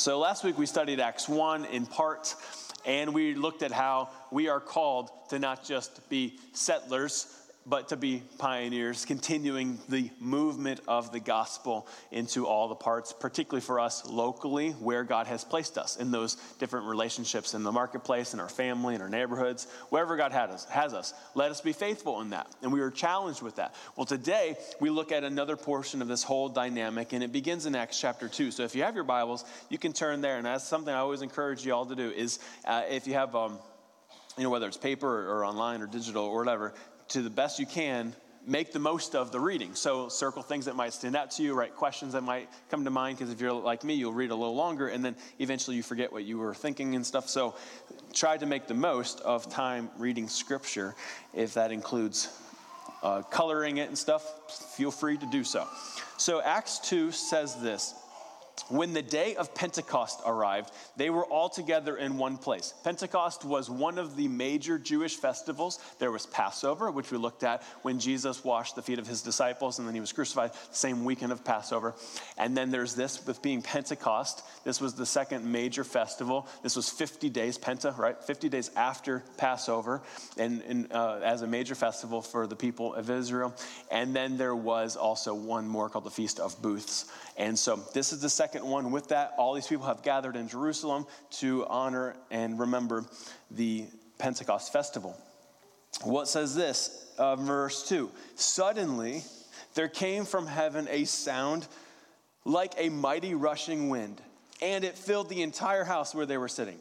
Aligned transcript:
So 0.00 0.18
last 0.18 0.44
week 0.44 0.56
we 0.56 0.64
studied 0.64 0.98
Acts 0.98 1.28
1 1.28 1.66
in 1.66 1.84
part, 1.84 2.34
and 2.86 3.12
we 3.12 3.34
looked 3.34 3.62
at 3.62 3.70
how 3.70 4.08
we 4.30 4.48
are 4.48 4.58
called 4.58 5.10
to 5.28 5.38
not 5.38 5.62
just 5.62 6.08
be 6.08 6.38
settlers 6.54 7.26
but 7.66 7.88
to 7.88 7.96
be 7.96 8.22
pioneers, 8.38 9.04
continuing 9.04 9.78
the 9.88 10.10
movement 10.18 10.80
of 10.88 11.12
the 11.12 11.20
gospel 11.20 11.86
into 12.10 12.46
all 12.46 12.68
the 12.68 12.74
parts, 12.74 13.12
particularly 13.12 13.60
for 13.60 13.78
us 13.78 14.06
locally, 14.06 14.70
where 14.72 15.04
God 15.04 15.26
has 15.26 15.44
placed 15.44 15.76
us 15.76 15.96
in 15.96 16.10
those 16.10 16.36
different 16.58 16.86
relationships 16.86 17.54
in 17.54 17.62
the 17.62 17.72
marketplace, 17.72 18.34
in 18.34 18.40
our 18.40 18.48
family, 18.48 18.94
in 18.94 19.02
our 19.02 19.08
neighborhoods, 19.08 19.66
wherever 19.90 20.16
God 20.16 20.32
has 20.32 20.50
us, 20.50 20.64
has 20.66 20.94
us. 20.94 21.14
Let 21.34 21.50
us 21.50 21.60
be 21.60 21.72
faithful 21.72 22.20
in 22.22 22.30
that. 22.30 22.48
And 22.62 22.72
we 22.72 22.80
were 22.80 22.90
challenged 22.90 23.42
with 23.42 23.56
that. 23.56 23.74
Well, 23.94 24.06
today 24.06 24.56
we 24.80 24.90
look 24.90 25.12
at 25.12 25.22
another 25.22 25.56
portion 25.56 26.00
of 26.02 26.08
this 26.08 26.22
whole 26.22 26.48
dynamic, 26.48 27.12
and 27.12 27.22
it 27.22 27.30
begins 27.30 27.66
in 27.66 27.74
Acts 27.74 28.00
chapter 28.00 28.28
2. 28.28 28.50
So 28.50 28.64
if 28.64 28.74
you 28.74 28.82
have 28.82 28.94
your 28.94 29.04
Bibles, 29.04 29.44
you 29.68 29.78
can 29.78 29.92
turn 29.92 30.20
there. 30.22 30.38
And 30.38 30.46
that's 30.46 30.64
something 30.64 30.92
I 30.92 30.98
always 30.98 31.22
encourage 31.22 31.64
you 31.64 31.74
all 31.74 31.86
to 31.86 31.94
do 31.94 32.10
is 32.10 32.38
uh, 32.64 32.82
if 32.88 33.06
you 33.06 33.14
have, 33.14 33.36
um, 33.36 33.58
you 34.36 34.44
know, 34.44 34.50
whether 34.50 34.66
it's 34.66 34.76
paper 34.76 35.30
or 35.30 35.44
online 35.44 35.82
or 35.82 35.86
digital 35.86 36.24
or 36.24 36.38
whatever, 36.38 36.72
to 37.10 37.22
the 37.22 37.30
best 37.30 37.58
you 37.58 37.66
can, 37.66 38.14
make 38.46 38.72
the 38.72 38.78
most 38.78 39.14
of 39.14 39.32
the 39.32 39.40
reading. 39.40 39.74
So 39.74 40.08
circle 40.08 40.42
things 40.42 40.64
that 40.64 40.74
might 40.74 40.92
stand 40.92 41.14
out 41.14 41.30
to 41.32 41.42
you, 41.42 41.54
write 41.54 41.76
questions 41.76 42.14
that 42.14 42.22
might 42.22 42.48
come 42.70 42.84
to 42.84 42.90
mind, 42.90 43.18
because 43.18 43.32
if 43.32 43.40
you're 43.40 43.52
like 43.52 43.84
me, 43.84 43.94
you'll 43.94 44.12
read 44.12 44.30
a 44.30 44.34
little 44.34 44.54
longer 44.54 44.88
and 44.88 45.04
then 45.04 45.14
eventually 45.38 45.76
you 45.76 45.82
forget 45.82 46.12
what 46.12 46.24
you 46.24 46.38
were 46.38 46.54
thinking 46.54 46.94
and 46.94 47.06
stuff. 47.06 47.28
So 47.28 47.54
try 48.12 48.36
to 48.36 48.46
make 48.46 48.66
the 48.66 48.74
most 48.74 49.20
of 49.20 49.50
time 49.50 49.90
reading 49.98 50.28
scripture. 50.28 50.94
If 51.34 51.54
that 51.54 51.70
includes 51.70 52.28
uh, 53.02 53.22
coloring 53.22 53.78
it 53.78 53.88
and 53.88 53.98
stuff, 53.98 54.24
feel 54.76 54.90
free 54.90 55.16
to 55.16 55.26
do 55.26 55.44
so. 55.44 55.66
So 56.16 56.40
Acts 56.42 56.78
2 56.80 57.12
says 57.12 57.60
this. 57.60 57.94
When 58.68 58.92
the 58.92 59.02
day 59.02 59.36
of 59.36 59.54
Pentecost 59.54 60.20
arrived, 60.26 60.72
they 60.96 61.10
were 61.10 61.24
all 61.24 61.48
together 61.48 61.96
in 61.96 62.18
one 62.18 62.36
place. 62.36 62.74
Pentecost 62.84 63.44
was 63.44 63.70
one 63.70 63.98
of 63.98 64.16
the 64.16 64.28
major 64.28 64.78
Jewish 64.78 65.16
festivals. 65.16 65.78
There 65.98 66.10
was 66.10 66.26
Passover, 66.26 66.90
which 66.90 67.10
we 67.10 67.18
looked 67.18 67.44
at 67.44 67.62
when 67.82 67.98
Jesus 67.98 68.44
washed 68.44 68.76
the 68.76 68.82
feet 68.82 68.98
of 68.98 69.06
his 69.06 69.22
disciples 69.22 69.78
and 69.78 69.86
then 69.86 69.94
he 69.94 70.00
was 70.00 70.12
crucified, 70.12 70.52
same 70.72 71.04
weekend 71.04 71.32
of 71.32 71.44
Passover. 71.44 71.94
And 72.38 72.56
then 72.56 72.70
there's 72.70 72.94
this 72.94 73.26
with 73.26 73.42
being 73.42 73.62
Pentecost. 73.62 74.42
This 74.64 74.80
was 74.80 74.94
the 74.94 75.06
second 75.06 75.44
major 75.50 75.84
festival. 75.84 76.46
This 76.62 76.76
was 76.76 76.88
50 76.88 77.30
days, 77.30 77.58
Penta, 77.58 77.96
right? 77.96 78.22
50 78.22 78.48
days 78.48 78.70
after 78.76 79.22
Passover, 79.36 80.02
and, 80.36 80.62
and 80.62 80.92
uh, 80.92 81.20
as 81.22 81.42
a 81.42 81.46
major 81.46 81.74
festival 81.74 82.22
for 82.22 82.46
the 82.46 82.56
people 82.56 82.94
of 82.94 83.10
Israel. 83.10 83.54
And 83.90 84.14
then 84.14 84.36
there 84.36 84.56
was 84.56 84.96
also 84.96 85.34
one 85.34 85.68
more 85.68 85.88
called 85.88 86.04
the 86.04 86.10
Feast 86.10 86.40
of 86.40 86.60
Booths. 86.60 87.10
And 87.36 87.58
so 87.58 87.76
this 87.94 88.12
is 88.12 88.20
the 88.20 88.28
second 88.28 88.49
one 88.54 88.90
with 88.90 89.08
that. 89.08 89.34
All 89.38 89.54
these 89.54 89.66
people 89.66 89.86
have 89.86 90.02
gathered 90.02 90.36
in 90.36 90.48
Jerusalem 90.48 91.06
to 91.32 91.66
honor 91.66 92.16
and 92.30 92.58
remember 92.58 93.04
the 93.50 93.86
Pentecost 94.18 94.72
festival. 94.72 95.16
What 96.02 96.28
says 96.28 96.54
this, 96.54 97.06
uh, 97.18 97.36
verse 97.36 97.88
2 97.88 98.10
Suddenly 98.34 99.22
there 99.74 99.88
came 99.88 100.24
from 100.24 100.46
heaven 100.46 100.88
a 100.90 101.04
sound 101.04 101.66
like 102.44 102.74
a 102.76 102.88
mighty 102.88 103.34
rushing 103.34 103.88
wind, 103.88 104.20
and 104.62 104.84
it 104.84 104.96
filled 104.96 105.28
the 105.28 105.42
entire 105.42 105.84
house 105.84 106.14
where 106.14 106.26
they 106.26 106.38
were 106.38 106.48
sitting. 106.48 106.78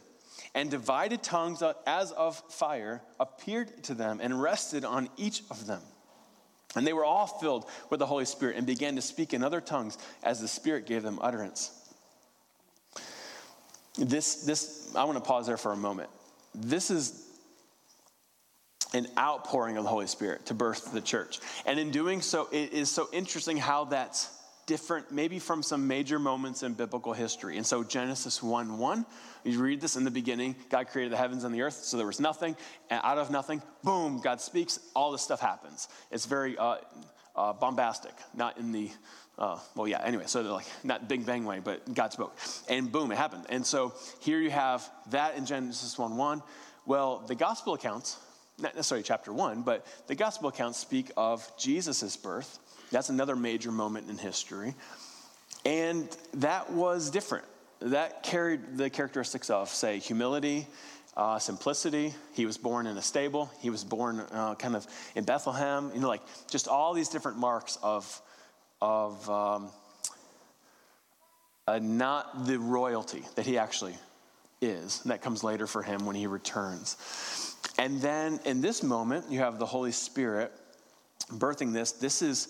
And 0.55 0.71
divided 0.71 1.21
tongues 1.21 1.61
as 1.85 2.11
of 2.11 2.37
fire 2.49 3.01
appeared 3.19 3.83
to 3.83 3.93
them 3.93 4.19
and 4.21 4.41
rested 4.41 4.83
on 4.83 5.09
each 5.17 5.43
of 5.51 5.67
them. 5.67 5.81
And 6.75 6.85
they 6.85 6.93
were 6.93 7.05
all 7.05 7.25
filled 7.25 7.65
with 7.89 7.99
the 7.99 8.05
Holy 8.05 8.25
Spirit 8.25 8.55
and 8.55 8.65
began 8.65 8.95
to 8.95 9.01
speak 9.01 9.33
in 9.33 9.43
other 9.43 9.61
tongues 9.61 9.97
as 10.23 10.39
the 10.39 10.47
Spirit 10.47 10.85
gave 10.85 11.03
them 11.03 11.17
utterance. 11.21 11.71
This, 13.97 14.43
this, 14.43 14.93
I 14.95 15.03
want 15.03 15.17
to 15.17 15.23
pause 15.23 15.47
there 15.47 15.57
for 15.57 15.71
a 15.71 15.77
moment. 15.77 16.09
This 16.53 16.91
is 16.91 17.25
an 18.93 19.07
outpouring 19.17 19.77
of 19.77 19.83
the 19.83 19.89
Holy 19.89 20.07
Spirit 20.07 20.45
to 20.47 20.53
birth 20.53 20.91
the 20.93 21.01
church. 21.01 21.39
And 21.65 21.79
in 21.79 21.91
doing 21.91 22.21
so, 22.21 22.47
it 22.51 22.73
is 22.73 22.89
so 22.89 23.07
interesting 23.11 23.57
how 23.57 23.85
that's 23.85 24.29
different, 24.69 25.11
maybe 25.11 25.39
from 25.39 25.63
some 25.63 25.87
major 25.87 26.19
moments 26.19 26.61
in 26.61 26.75
biblical 26.75 27.11
history. 27.11 27.57
And 27.57 27.65
so, 27.65 27.83
Genesis 27.83 28.43
1 28.43 28.77
1, 28.77 29.05
you 29.43 29.59
read 29.59 29.81
this 29.81 29.95
in 29.95 30.03
the 30.03 30.11
beginning 30.11 30.55
God 30.69 30.89
created 30.89 31.11
the 31.11 31.17
heavens 31.17 31.43
and 31.43 31.53
the 31.53 31.63
earth, 31.63 31.73
so 31.73 31.97
there 31.97 32.05
was 32.05 32.19
nothing. 32.19 32.55
And 32.91 33.01
out 33.03 33.17
of 33.17 33.31
nothing, 33.31 33.63
boom, 33.83 34.21
God 34.23 34.39
speaks, 34.39 34.79
all 34.95 35.11
this 35.11 35.23
stuff 35.23 35.39
happens. 35.39 35.89
It's 36.11 36.27
very 36.27 36.55
uh, 36.55 36.75
uh, 37.35 37.53
bombastic, 37.53 38.13
not 38.35 38.59
in 38.59 38.71
the 38.71 38.91
uh, 39.39 39.57
well, 39.73 39.87
yeah, 39.87 40.01
anyway, 40.03 40.25
so 40.27 40.43
they're 40.43 40.51
like, 40.51 40.67
not 40.83 41.07
Big 41.07 41.25
Bang 41.25 41.45
way, 41.45 41.61
but 41.63 41.91
God 41.93 42.11
spoke. 42.11 42.37
And 42.67 42.91
boom, 42.91 43.11
it 43.11 43.17
happened. 43.17 43.45
And 43.49 43.65
so 43.65 43.93
here 44.19 44.39
you 44.39 44.51
have 44.51 44.87
that 45.11 45.35
in 45.35 45.45
Genesis 45.47 45.97
1 45.97 46.15
1. 46.15 46.43
Well, 46.85 47.23
the 47.25 47.35
gospel 47.35 47.73
accounts, 47.73 48.17
not 48.59 48.75
necessarily 48.75 49.03
chapter 49.03 49.33
1, 49.33 49.63
but 49.63 49.87
the 50.07 50.15
gospel 50.15 50.49
accounts 50.49 50.77
speak 50.77 51.11
of 51.17 51.49
Jesus' 51.57 52.17
birth 52.17 52.59
that's 52.91 53.09
another 53.09 53.35
major 53.35 53.71
moment 53.71 54.09
in 54.09 54.17
history. 54.17 54.75
And 55.65 56.09
that 56.35 56.71
was 56.71 57.09
different. 57.09 57.45
That 57.81 58.23
carried 58.23 58.77
the 58.77 58.89
characteristics 58.89 59.49
of, 59.49 59.69
say, 59.69 59.99
humility, 59.99 60.67
uh, 61.15 61.39
simplicity. 61.39 62.13
He 62.33 62.45
was 62.45 62.57
born 62.57 62.87
in 62.87 62.97
a 62.97 63.01
stable. 63.01 63.51
He 63.59 63.69
was 63.69 63.83
born 63.83 64.19
uh, 64.31 64.55
kind 64.55 64.75
of 64.75 64.87
in 65.15 65.23
Bethlehem. 65.23 65.91
You 65.93 66.01
know, 66.01 66.07
like 66.07 66.21
just 66.49 66.67
all 66.67 66.93
these 66.93 67.09
different 67.09 67.37
marks 67.37 67.77
of, 67.83 68.21
of 68.81 69.29
um, 69.29 69.69
uh, 71.67 71.79
not 71.79 72.45
the 72.45 72.57
royalty 72.57 73.23
that 73.35 73.45
he 73.45 73.57
actually 73.57 73.95
is. 74.61 75.01
And 75.03 75.11
that 75.11 75.21
comes 75.21 75.43
later 75.43 75.67
for 75.67 75.83
him 75.83 76.05
when 76.05 76.15
he 76.15 76.27
returns. 76.27 76.97
And 77.77 78.01
then 78.01 78.39
in 78.45 78.61
this 78.61 78.83
moment, 78.83 79.25
you 79.29 79.39
have 79.39 79.59
the 79.59 79.65
Holy 79.65 79.91
Spirit 79.91 80.51
birthing 81.31 81.73
this. 81.73 81.91
This 81.93 82.21
is 82.21 82.47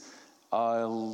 uh, 0.51 1.11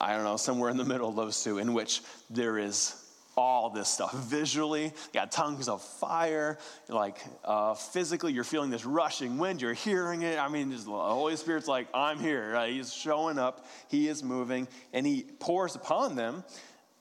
I 0.00 0.14
don't 0.14 0.24
know, 0.24 0.36
somewhere 0.36 0.70
in 0.70 0.76
the 0.76 0.84
middle 0.84 1.08
of 1.08 1.16
those 1.16 1.42
two, 1.42 1.58
in 1.58 1.74
which 1.74 2.02
there 2.30 2.58
is 2.58 3.04
all 3.36 3.70
this 3.70 3.88
stuff. 3.88 4.12
Visually 4.14 4.84
you 4.84 4.92
got 5.12 5.30
tongues 5.30 5.68
of 5.68 5.80
fire 5.80 6.58
like 6.88 7.18
uh, 7.44 7.74
physically 7.74 8.32
you're 8.32 8.42
feeling 8.42 8.68
this 8.68 8.84
rushing 8.84 9.38
wind 9.38 9.62
you're 9.62 9.74
hearing 9.74 10.22
it. 10.22 10.40
I 10.40 10.48
mean 10.48 10.72
just, 10.72 10.86
the 10.86 10.90
holy 10.90 11.36
spirit's 11.36 11.68
like 11.68 11.86
i'm 11.94 12.18
here 12.18 12.54
right? 12.54 12.72
he's 12.72 12.92
showing 12.92 13.38
up 13.38 13.64
he 13.86 14.08
is 14.08 14.24
moving 14.24 14.66
and 14.92 15.06
he 15.06 15.24
pours 15.38 15.76
upon 15.76 16.16
them 16.16 16.42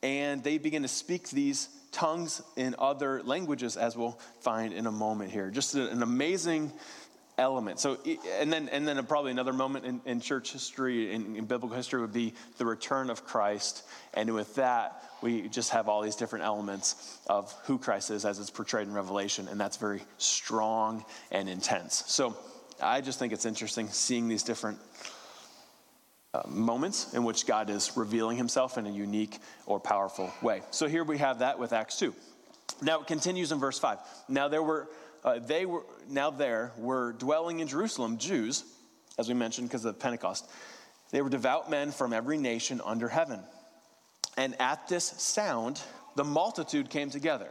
and 0.04 0.44
they 0.44 0.58
begin 0.58 0.84
to 0.84 0.88
speak 0.88 1.30
these 1.30 1.70
tongues 1.92 2.42
in 2.56 2.76
other 2.78 3.24
languages 3.24 3.76
as 3.78 3.98
we'll 3.98 4.20
find 4.42 4.74
in 4.74 4.86
a 4.86 4.92
moment 4.92 5.32
here. 5.32 5.50
Just 5.50 5.74
an 5.76 6.04
amazing 6.04 6.72
element. 7.38 7.80
So, 7.80 7.98
and 8.40 8.52
then, 8.52 8.70
and 8.70 8.88
then 8.88 9.04
probably 9.06 9.32
another 9.32 9.54
moment 9.54 9.86
in, 9.86 10.02
in 10.06 10.22
church 10.22 10.54
history, 10.54 11.14
in, 11.14 11.36
in, 11.36 11.46
biblical 11.46 11.76
history, 11.76 12.02
would 12.02 12.14
be 12.14 12.34
the 12.58 12.66
return 12.66 13.10
of 13.10 13.26
Christ. 13.26 13.84
And 14.14 14.34
with 14.34 14.56
that, 14.56 15.04
we 15.22 15.48
just 15.50 15.72
have 15.72 15.88
all 15.88 16.02
these 16.02 16.16
different 16.16 16.46
elements 16.46 17.20
of 17.28 17.54
who 17.66 17.78
Christ 17.78 18.12
is 18.12 18.26
as 18.26 18.40
it's 18.40 18.50
portrayed 18.50 18.88
in 18.88 18.94
Revelation, 18.94 19.48
and 19.48 19.60
that's 19.60 19.78
very 19.78 20.02
strong 20.18 21.06
and 21.32 21.48
intense. 21.48 22.04
So, 22.08 22.36
I 22.82 23.02
just 23.02 23.18
think 23.18 23.34
it's 23.34 23.46
interesting 23.46 23.88
seeing 23.90 24.28
these 24.28 24.44
different 24.44 24.78
uh, 26.34 26.44
moments 26.48 27.14
in 27.16 27.24
which 27.24 27.48
God 27.48 27.70
is 27.72 27.96
revealing 27.96 28.38
himself 28.38 28.78
in 28.78 28.86
a 28.86 28.92
unique 28.92 29.40
or 29.66 29.80
powerful 29.80 30.32
way. 30.42 30.62
So, 30.72 30.88
here 30.88 31.04
we 31.04 31.18
have 31.20 31.40
that 31.40 31.60
with 31.60 31.74
Acts 31.74 31.98
2. 32.00 32.14
Now, 32.82 33.00
it 33.02 33.08
continues 33.08 33.52
in 33.52 33.60
verse 33.60 33.80
5. 33.80 33.98
Now, 34.28 34.48
there 34.48 34.62
were 34.62 34.88
uh, 35.24 35.40
they 35.40 35.66
were 35.66 35.84
now 36.10 36.30
there 36.30 36.72
were 36.78 37.14
dwelling 37.14 37.60
in 37.60 37.68
Jerusalem 37.68 38.18
Jews, 38.18 38.64
as 39.18 39.28
we 39.28 39.34
mentioned, 39.34 39.68
because 39.68 39.86
of 39.86 40.00
Pentecost. 40.00 40.50
They 41.12 41.22
were 41.22 41.30
devout 41.30 41.70
men 41.70 41.92
from 41.92 42.14
every 42.14 42.38
nation 42.38 42.82
under 42.84 43.08
heaven. 43.08 43.40
And 44.36 44.60
at 44.62 44.88
this 44.88 45.06
sound, 45.06 45.82
the 46.16 46.24
multitude 46.24 46.90
came 46.90 47.10
together. 47.10 47.50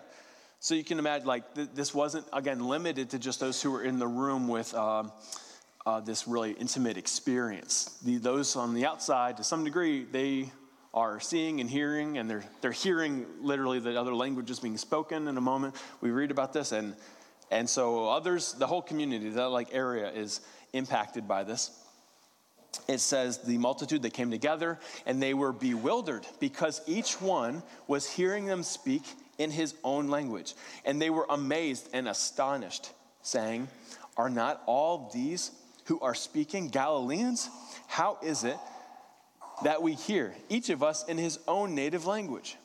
So 0.60 0.74
you 0.74 0.84
can 0.84 0.98
imagine, 0.98 1.26
like, 1.26 1.54
th- 1.54 1.68
this 1.74 1.94
wasn't, 1.94 2.26
again, 2.32 2.66
limited 2.66 3.10
to 3.10 3.18
just 3.18 3.40
those 3.40 3.60
who 3.60 3.70
were 3.70 3.82
in 3.82 3.98
the 3.98 4.06
room 4.06 4.48
with 4.48 4.74
um, 4.74 5.12
uh, 5.84 6.00
this 6.00 6.26
really 6.26 6.52
intimate 6.52 6.96
experience. 6.96 7.98
The, 8.04 8.18
those 8.18 8.56
on 8.56 8.74
the 8.74 8.86
outside, 8.86 9.36
to 9.36 9.44
some 9.44 9.64
degree, 9.64 10.04
they 10.04 10.50
are 10.92 11.20
seeing 11.20 11.60
and 11.60 11.68
hearing, 11.68 12.18
and 12.18 12.28
they're, 12.28 12.44
they're 12.62 12.72
hearing 12.72 13.26
literally 13.40 13.80
the 13.80 14.00
other 14.00 14.14
languages 14.14 14.60
being 14.60 14.78
spoken 14.78 15.28
in 15.28 15.36
a 15.36 15.40
moment. 15.40 15.74
We 16.00 16.10
read 16.10 16.30
about 16.30 16.52
this, 16.52 16.72
and 16.72 16.94
and 17.50 17.68
so 17.68 18.08
others, 18.08 18.54
the 18.54 18.66
whole 18.66 18.82
community, 18.82 19.30
that 19.30 19.48
like 19.48 19.68
area 19.72 20.10
is 20.10 20.40
impacted 20.72 21.28
by 21.28 21.44
this. 21.44 21.70
It 22.88 23.00
says 23.00 23.38
the 23.38 23.58
multitude 23.58 24.02
that 24.02 24.12
came 24.12 24.30
together 24.30 24.78
and 25.06 25.22
they 25.22 25.34
were 25.34 25.52
bewildered 25.52 26.26
because 26.40 26.82
each 26.86 27.20
one 27.20 27.62
was 27.86 28.08
hearing 28.08 28.46
them 28.46 28.62
speak 28.62 29.02
in 29.38 29.50
his 29.50 29.74
own 29.82 30.08
language. 30.08 30.54
And 30.84 31.00
they 31.00 31.10
were 31.10 31.26
amazed 31.28 31.88
and 31.92 32.08
astonished, 32.08 32.90
saying, 33.22 33.68
Are 34.16 34.30
not 34.30 34.62
all 34.66 35.10
these 35.14 35.52
who 35.86 36.00
are 36.00 36.14
speaking 36.14 36.68
Galileans? 36.68 37.48
How 37.86 38.18
is 38.22 38.44
it 38.44 38.58
that 39.64 39.82
we 39.82 39.94
hear, 39.94 40.34
each 40.48 40.68
of 40.68 40.82
us 40.82 41.04
in 41.06 41.16
his 41.16 41.38
own 41.48 41.74
native 41.74 42.06
language? 42.06 42.56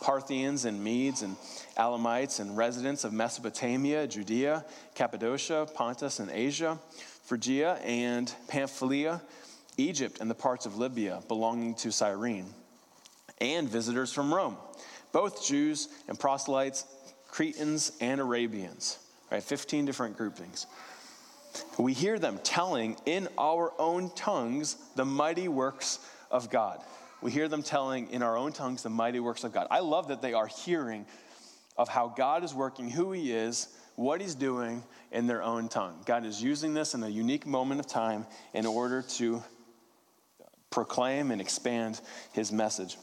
Parthians 0.00 0.64
and 0.64 0.82
Medes 0.82 1.22
and 1.22 1.36
Elamites 1.76 2.38
and 2.38 2.56
residents 2.56 3.04
of 3.04 3.12
Mesopotamia, 3.12 4.06
Judea, 4.06 4.64
Cappadocia, 4.94 5.66
Pontus 5.74 6.18
and 6.18 6.30
Asia, 6.30 6.78
Phrygia 7.24 7.74
and 7.84 8.32
Pamphylia, 8.48 9.20
Egypt 9.76 10.18
and 10.20 10.30
the 10.30 10.34
parts 10.34 10.66
of 10.66 10.76
Libya 10.78 11.22
belonging 11.28 11.74
to 11.76 11.92
Cyrene, 11.92 12.46
and 13.40 13.68
visitors 13.68 14.12
from 14.12 14.32
Rome, 14.32 14.56
both 15.12 15.44
Jews 15.44 15.88
and 16.08 16.18
proselytes, 16.18 16.84
Cretans 17.28 17.92
and 18.00 18.20
Arabians. 18.20 18.98
Right, 19.30 19.42
15 19.42 19.84
different 19.84 20.16
groupings. 20.16 20.66
We 21.78 21.92
hear 21.92 22.18
them 22.18 22.40
telling 22.42 22.96
in 23.06 23.28
our 23.38 23.72
own 23.78 24.10
tongues 24.16 24.76
the 24.96 25.04
mighty 25.04 25.46
works 25.46 26.00
of 26.30 26.50
God. 26.50 26.80
We 27.22 27.30
hear 27.30 27.48
them 27.48 27.62
telling 27.62 28.10
in 28.10 28.22
our 28.22 28.36
own 28.36 28.52
tongues 28.52 28.82
the 28.82 28.90
mighty 28.90 29.20
works 29.20 29.44
of 29.44 29.52
God. 29.52 29.66
I 29.70 29.80
love 29.80 30.08
that 30.08 30.22
they 30.22 30.32
are 30.32 30.46
hearing 30.46 31.06
of 31.76 31.88
how 31.88 32.08
God 32.08 32.44
is 32.44 32.54
working, 32.54 32.88
who 32.88 33.12
He 33.12 33.32
is, 33.32 33.68
what 33.96 34.20
He's 34.20 34.34
doing 34.34 34.82
in 35.12 35.26
their 35.26 35.42
own 35.42 35.68
tongue. 35.68 36.00
God 36.06 36.24
is 36.24 36.42
using 36.42 36.74
this 36.74 36.94
in 36.94 37.02
a 37.02 37.08
unique 37.08 37.46
moment 37.46 37.80
of 37.80 37.86
time 37.86 38.26
in 38.54 38.64
order 38.64 39.02
to 39.02 39.42
proclaim 40.70 41.30
and 41.30 41.40
expand 41.40 42.00
His 42.32 42.50
message. 42.52 42.96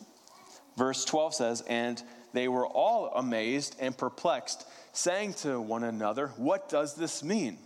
Verse 0.78 1.06
12 1.06 1.34
says, 1.34 1.62
And 1.62 2.02
they 2.34 2.48
were 2.48 2.68
all 2.68 3.12
amazed 3.16 3.76
and 3.80 3.98
perplexed, 3.98 4.66
saying 4.94 5.34
to 5.36 5.60
one 5.60 5.84
another, 5.84 6.28
What 6.38 6.70
does 6.70 6.96
this 6.96 7.24
mean? 7.24 7.60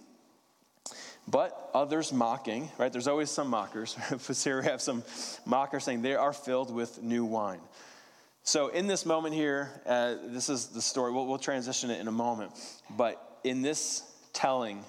But 1.27 1.69
others 1.73 2.11
mocking, 2.11 2.69
right? 2.77 2.91
There's 2.91 3.07
always 3.07 3.29
some 3.29 3.49
mockers. 3.49 3.95
here 4.43 4.59
we 4.61 4.65
have 4.65 4.81
some 4.81 5.03
mockers 5.45 5.83
saying 5.83 6.01
they 6.01 6.15
are 6.15 6.33
filled 6.33 6.73
with 6.73 7.01
new 7.01 7.25
wine. 7.25 7.59
So 8.43 8.69
in 8.69 8.87
this 8.87 9.05
moment 9.05 9.35
here, 9.35 9.69
uh, 9.85 10.15
this 10.25 10.49
is 10.49 10.67
the 10.67 10.81
story. 10.81 11.11
We'll, 11.11 11.27
we'll 11.27 11.37
transition 11.37 11.91
it 11.91 11.99
in 11.99 12.07
a 12.07 12.11
moment. 12.11 12.51
But 12.89 13.39
in 13.43 13.61
this 13.61 14.03
telling, 14.33 14.83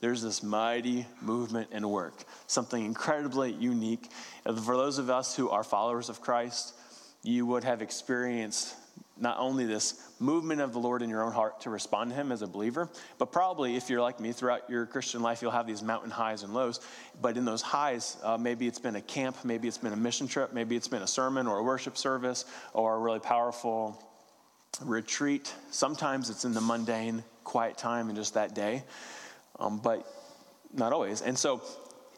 there's 0.00 0.20
this 0.20 0.42
mighty 0.42 1.06
movement 1.20 1.70
and 1.72 1.88
work, 1.88 2.24
something 2.48 2.84
incredibly 2.84 3.52
unique. 3.52 4.10
For 4.44 4.76
those 4.76 4.98
of 4.98 5.08
us 5.08 5.34
who 5.34 5.48
are 5.48 5.64
followers 5.64 6.08
of 6.08 6.20
Christ, 6.20 6.74
you 7.22 7.46
would 7.46 7.64
have 7.64 7.82
experienced 7.82 8.74
not 9.22 9.38
only 9.38 9.64
this 9.64 10.02
movement 10.18 10.60
of 10.60 10.72
the 10.72 10.80
Lord 10.80 11.00
in 11.00 11.08
your 11.08 11.22
own 11.22 11.30
heart 11.32 11.60
to 11.60 11.70
respond 11.70 12.10
to 12.10 12.16
Him 12.16 12.32
as 12.32 12.42
a 12.42 12.46
believer, 12.46 12.90
but 13.18 13.26
probably 13.30 13.76
if 13.76 13.88
you're 13.88 14.02
like 14.02 14.18
me 14.18 14.32
throughout 14.32 14.68
your 14.68 14.84
Christian 14.84 15.22
life, 15.22 15.40
you'll 15.40 15.52
have 15.52 15.66
these 15.66 15.80
mountain 15.80 16.10
highs 16.10 16.42
and 16.42 16.52
lows. 16.52 16.80
But 17.20 17.36
in 17.36 17.44
those 17.44 17.62
highs, 17.62 18.16
uh, 18.24 18.36
maybe 18.36 18.66
it's 18.66 18.80
been 18.80 18.96
a 18.96 19.00
camp, 19.00 19.36
maybe 19.44 19.68
it's 19.68 19.78
been 19.78 19.92
a 19.92 19.96
mission 19.96 20.26
trip, 20.26 20.52
maybe 20.52 20.74
it's 20.74 20.88
been 20.88 21.02
a 21.02 21.06
sermon 21.06 21.46
or 21.46 21.58
a 21.58 21.62
worship 21.62 21.96
service 21.96 22.44
or 22.74 22.96
a 22.96 22.98
really 22.98 23.20
powerful 23.20 24.02
retreat. 24.82 25.54
Sometimes 25.70 26.28
it's 26.28 26.44
in 26.44 26.52
the 26.52 26.60
mundane, 26.60 27.22
quiet 27.44 27.78
time 27.78 28.08
and 28.08 28.16
just 28.18 28.34
that 28.34 28.56
day, 28.56 28.82
um, 29.60 29.78
but 29.78 30.04
not 30.74 30.92
always. 30.92 31.22
And 31.22 31.38
so 31.38 31.62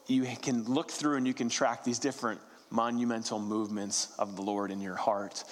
you 0.07 0.27
can 0.41 0.65
look 0.65 0.91
through 0.91 1.17
and 1.17 1.27
you 1.27 1.35
can 1.35 1.51
track 1.51 1.85
these 1.85 1.99
different 1.99 2.41
monumental 2.71 3.39
movements 3.39 4.15
of 4.19 4.37
the 4.37 4.43
Lord 4.43 4.71
in 4.71 4.81
your 4.81 4.97
heart. 4.97 5.45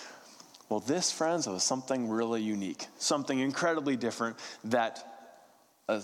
Well, 0.73 0.81
this, 0.81 1.13
friends, 1.13 1.47
was 1.47 1.63
something 1.63 2.09
really 2.09 2.41
unique, 2.41 2.87
something 2.97 3.39
incredibly 3.39 3.95
different 3.95 4.39
that 4.65 5.05
uh, 5.87 6.01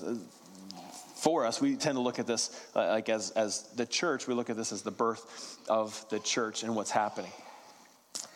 for 1.14 1.46
us, 1.46 1.58
we 1.58 1.74
tend 1.74 1.96
to 1.96 2.02
look 2.02 2.18
at 2.18 2.26
this 2.26 2.50
uh, 2.76 2.86
like 2.88 3.08
as, 3.08 3.30
as 3.30 3.62
the 3.76 3.86
church, 3.86 4.26
we 4.26 4.34
look 4.34 4.50
at 4.50 4.58
this 4.58 4.70
as 4.70 4.82
the 4.82 4.90
birth 4.90 5.56
of 5.70 6.04
the 6.10 6.18
church 6.18 6.64
and 6.64 6.76
what's 6.76 6.90
happening. 6.90 7.32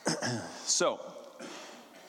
so, 0.64 1.00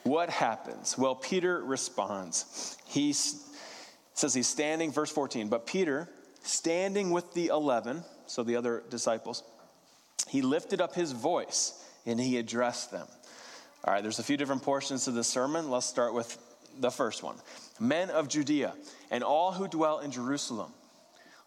what 0.04 0.30
happens? 0.30 0.96
Well, 0.96 1.16
Peter 1.16 1.62
responds. 1.62 2.78
He 2.86 3.12
says 3.12 4.32
he's 4.32 4.48
standing, 4.48 4.90
verse 4.90 5.10
14, 5.10 5.48
but 5.48 5.66
Peter, 5.66 6.08
standing 6.42 7.10
with 7.10 7.34
the 7.34 7.48
11, 7.48 8.02
so 8.26 8.42
the 8.42 8.56
other 8.56 8.84
disciples, 8.88 9.42
he 10.28 10.40
lifted 10.40 10.80
up 10.80 10.94
his 10.94 11.12
voice 11.12 11.84
and 12.06 12.18
he 12.18 12.38
addressed 12.38 12.90
them. 12.90 13.06
All 13.86 13.92
right, 13.92 14.02
there's 14.02 14.18
a 14.18 14.22
few 14.22 14.38
different 14.38 14.62
portions 14.62 15.04
to 15.04 15.10
this 15.10 15.28
sermon. 15.28 15.70
Let's 15.70 15.84
start 15.84 16.14
with 16.14 16.38
the 16.80 16.90
first 16.90 17.22
one. 17.22 17.36
Men 17.78 18.08
of 18.08 18.28
Judea 18.28 18.72
and 19.10 19.22
all 19.22 19.52
who 19.52 19.68
dwell 19.68 19.98
in 19.98 20.10
Jerusalem, 20.10 20.72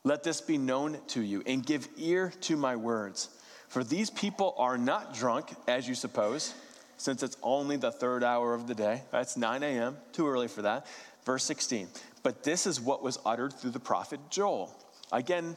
let 0.03 0.23
this 0.23 0.39
be 0.39 0.59
known 0.59 0.99
to 1.07 1.21
you 1.21 1.41
and 1.47 1.65
give 1.65 1.87
ear 1.97 2.31
to 2.41 2.55
my 2.55 2.75
words. 2.75 3.29
For 3.69 3.83
these 3.83 4.11
people 4.11 4.53
are 4.59 4.77
not 4.77 5.15
drunk, 5.15 5.49
as 5.67 5.89
you 5.89 5.95
suppose, 5.95 6.53
since 6.97 7.23
it's 7.23 7.37
only 7.41 7.75
the 7.75 7.91
third 7.91 8.23
hour 8.23 8.53
of 8.53 8.67
the 8.67 8.75
day. 8.75 9.01
It's 9.13 9.35
9 9.35 9.63
a.m., 9.63 9.97
too 10.13 10.27
early 10.27 10.47
for 10.47 10.61
that. 10.61 10.85
Verse 11.25 11.43
16. 11.43 11.87
But 12.21 12.43
this 12.43 12.67
is 12.67 12.79
what 12.79 13.01
was 13.01 13.17
uttered 13.25 13.53
through 13.53 13.71
the 13.71 13.79
prophet 13.79 14.19
Joel. 14.29 14.71
Again, 15.11 15.55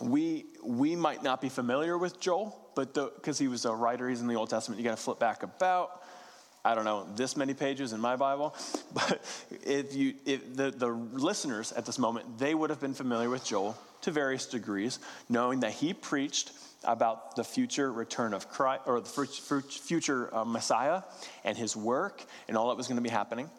we, 0.00 0.46
we 0.64 0.96
might 0.96 1.22
not 1.22 1.42
be 1.42 1.50
familiar 1.50 1.98
with 1.98 2.20
Joel, 2.20 2.58
but 2.74 2.94
because 2.94 3.38
he 3.38 3.48
was 3.48 3.64
a 3.64 3.74
writer, 3.74 4.08
he's 4.08 4.20
in 4.20 4.26
the 4.26 4.34
Old 4.34 4.50
Testament, 4.50 4.80
you 4.80 4.84
got 4.84 4.96
to 4.96 5.02
flip 5.02 5.18
back 5.18 5.42
about, 5.42 6.02
I 6.64 6.74
don't 6.74 6.84
know, 6.84 7.06
this 7.16 7.36
many 7.36 7.54
pages 7.54 7.92
in 7.92 8.00
my 8.00 8.16
Bible. 8.16 8.54
But 8.94 9.20
if 9.64 9.94
you, 9.94 10.14
if 10.24 10.54
the, 10.56 10.70
the 10.70 10.88
listeners 10.88 11.72
at 11.72 11.84
this 11.84 11.98
moment, 11.98 12.38
they 12.38 12.54
would 12.54 12.70
have 12.70 12.80
been 12.80 12.94
familiar 12.94 13.28
with 13.28 13.44
Joel 13.44 13.76
to 14.02 14.10
various 14.10 14.46
degrees, 14.46 14.98
knowing 15.28 15.60
that 15.60 15.72
he 15.72 15.94
preached 15.94 16.52
about 16.84 17.36
the 17.36 17.44
future 17.44 17.92
return 17.92 18.34
of 18.34 18.48
Christ, 18.48 18.82
or 18.86 19.00
the 19.00 19.62
future 19.68 20.34
uh, 20.34 20.44
Messiah 20.44 21.02
and 21.44 21.56
his 21.56 21.76
work 21.76 22.22
and 22.46 22.56
all 22.56 22.68
that 22.68 22.76
was 22.76 22.86
going 22.86 22.96
to 22.96 23.02
be 23.02 23.08
happening. 23.08 23.50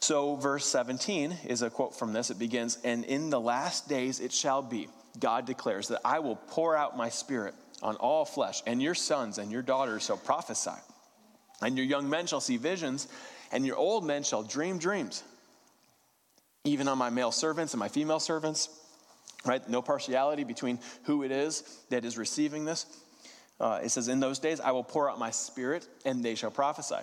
So, 0.00 0.36
verse 0.36 0.64
17 0.66 1.36
is 1.46 1.62
a 1.62 1.70
quote 1.70 1.98
from 1.98 2.12
this. 2.12 2.30
It 2.30 2.38
begins, 2.38 2.78
And 2.84 3.04
in 3.04 3.30
the 3.30 3.40
last 3.40 3.88
days 3.88 4.20
it 4.20 4.32
shall 4.32 4.62
be, 4.62 4.88
God 5.18 5.46
declares, 5.46 5.88
that 5.88 6.00
I 6.04 6.20
will 6.20 6.36
pour 6.36 6.76
out 6.76 6.96
my 6.96 7.08
spirit 7.08 7.54
on 7.82 7.96
all 7.96 8.24
flesh, 8.24 8.62
and 8.66 8.82
your 8.82 8.94
sons 8.94 9.38
and 9.38 9.50
your 9.50 9.62
daughters 9.62 10.04
shall 10.04 10.16
prophesy, 10.16 10.70
and 11.62 11.76
your 11.76 11.86
young 11.86 12.08
men 12.08 12.26
shall 12.26 12.40
see 12.40 12.56
visions, 12.56 13.08
and 13.52 13.66
your 13.66 13.76
old 13.76 14.04
men 14.04 14.22
shall 14.22 14.42
dream 14.42 14.78
dreams. 14.78 15.22
Even 16.64 16.88
on 16.88 16.98
my 16.98 17.10
male 17.10 17.30
servants 17.30 17.74
and 17.74 17.78
my 17.78 17.88
female 17.88 18.18
servants, 18.18 18.68
right? 19.44 19.66
No 19.68 19.82
partiality 19.82 20.44
between 20.44 20.80
who 21.04 21.22
it 21.22 21.30
is 21.30 21.62
that 21.90 22.04
is 22.04 22.18
receiving 22.18 22.64
this. 22.64 22.86
Uh, 23.60 23.80
it 23.82 23.90
says, 23.90 24.08
In 24.08 24.20
those 24.20 24.38
days 24.38 24.60
I 24.60 24.72
will 24.72 24.84
pour 24.84 25.08
out 25.08 25.18
my 25.18 25.30
spirit, 25.30 25.86
and 26.04 26.24
they 26.24 26.34
shall 26.34 26.50
prophesy. 26.50 26.96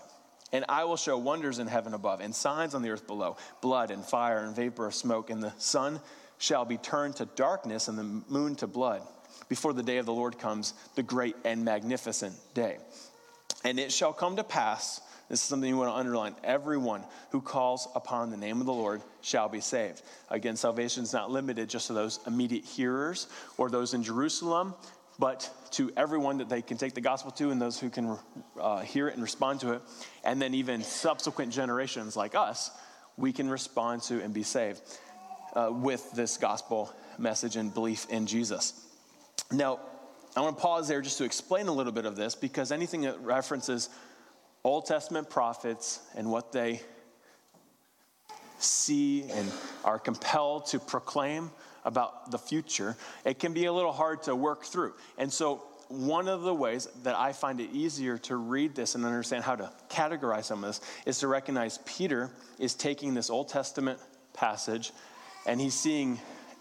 And 0.51 0.65
I 0.69 0.83
will 0.83 0.97
show 0.97 1.17
wonders 1.17 1.59
in 1.59 1.67
heaven 1.67 1.93
above 1.93 2.19
and 2.19 2.35
signs 2.35 2.75
on 2.75 2.83
the 2.83 2.89
earth 2.89 3.07
below 3.07 3.37
blood 3.61 3.89
and 3.89 4.03
fire 4.03 4.39
and 4.39 4.55
vapor 4.55 4.85
of 4.85 4.93
smoke, 4.93 5.29
and 5.29 5.41
the 5.41 5.53
sun 5.57 5.99
shall 6.37 6.65
be 6.65 6.77
turned 6.77 7.15
to 7.15 7.25
darkness 7.25 7.87
and 7.87 7.97
the 7.97 8.03
moon 8.03 8.55
to 8.55 8.67
blood 8.67 9.01
before 9.49 9.73
the 9.73 9.83
day 9.83 9.97
of 9.97 10.05
the 10.05 10.13
Lord 10.13 10.39
comes, 10.39 10.73
the 10.95 11.03
great 11.03 11.35
and 11.45 11.63
magnificent 11.63 12.35
day. 12.53 12.77
And 13.63 13.79
it 13.79 13.91
shall 13.91 14.13
come 14.13 14.35
to 14.35 14.43
pass, 14.43 15.01
this 15.29 15.39
is 15.39 15.45
something 15.45 15.69
you 15.69 15.77
want 15.77 15.89
to 15.89 15.95
underline, 15.95 16.35
everyone 16.43 17.03
who 17.31 17.41
calls 17.41 17.87
upon 17.95 18.29
the 18.29 18.37
name 18.37 18.59
of 18.59 18.65
the 18.65 18.73
Lord 18.73 19.01
shall 19.21 19.47
be 19.47 19.61
saved. 19.61 20.01
Again, 20.29 20.55
salvation 20.55 21.03
is 21.03 21.13
not 21.13 21.31
limited 21.31 21.69
just 21.69 21.87
to 21.87 21.93
those 21.93 22.19
immediate 22.27 22.65
hearers 22.65 23.27
or 23.57 23.69
those 23.69 23.93
in 23.93 24.03
Jerusalem, 24.03 24.73
but 25.19 25.49
to 25.71 25.91
everyone 25.95 26.39
that 26.39 26.49
they 26.49 26.61
can 26.61 26.77
take 26.77 26.93
the 26.93 27.01
gospel 27.01 27.31
to 27.31 27.51
and 27.51 27.61
those 27.61 27.79
who 27.79 27.89
can 27.89 28.17
uh, 28.59 28.79
hear 28.79 29.07
it 29.07 29.13
and 29.13 29.23
respond 29.23 29.59
to 29.61 29.73
it. 29.73 29.81
And 30.23 30.41
then 30.41 30.53
even 30.53 30.83
subsequent 30.83 31.53
generations 31.53 32.15
like 32.15 32.35
us, 32.35 32.71
we 33.15 33.31
can 33.31 33.49
respond 33.49 34.01
to 34.03 34.21
and 34.21 34.33
be 34.33 34.43
saved 34.43 34.81
uh, 35.55 35.69
with 35.71 36.11
this 36.13 36.37
gospel 36.37 36.91
message 37.17 37.55
and 37.55 37.73
belief 37.73 38.07
in 38.09 38.25
Jesus. 38.25 38.73
Now, 39.53 39.79
I 40.35 40.41
want 40.41 40.57
to 40.57 40.61
pause 40.61 40.87
there 40.87 41.01
just 41.01 41.19
to 41.19 41.25
explain 41.25 41.67
a 41.67 41.71
little 41.71 41.91
bit 41.91 42.05
of 42.05 42.15
this 42.15 42.33
because 42.33 42.71
anything 42.71 43.01
that 43.01 43.19
references 43.21 43.89
Old 44.63 44.87
Testament 44.87 45.29
prophets 45.29 45.99
and 46.15 46.31
what 46.31 46.51
they 46.51 46.81
see 48.57 49.29
and 49.29 49.51
are 49.83 49.99
compelled 49.99 50.65
to 50.67 50.79
proclaim 50.79 51.51
about 51.85 52.31
the 52.31 52.39
future, 52.39 52.95
it 53.25 53.37
can 53.37 53.53
be 53.53 53.65
a 53.65 53.73
little 53.73 53.91
hard 53.91 54.23
to 54.23 54.35
work 54.35 54.63
through. 54.63 54.93
And 55.19 55.31
so, 55.31 55.63
one 55.89 56.27
of 56.27 56.41
the 56.41 56.53
ways 56.53 56.87
that 57.03 57.15
I 57.15 57.33
find 57.33 57.59
it 57.59 57.69
easier 57.71 58.17
to 58.19 58.37
read 58.37 58.73
this 58.73 58.95
and 58.95 59.05
understand 59.05 59.43
how 59.43 59.55
to 59.55 59.71
categorize 59.89 60.45
some 60.45 60.63
of 60.63 60.69
this 60.69 60.81
is 61.05 61.19
to 61.19 61.27
recognize 61.27 61.77
Peter 61.85 62.31
is 62.57 62.73
taking 62.73 63.13
this 63.13 63.29
Old 63.29 63.49
Testament 63.49 63.99
passage 64.33 64.91
and 65.45 65.61
he's 65.61 65.75
seeing 65.75 66.19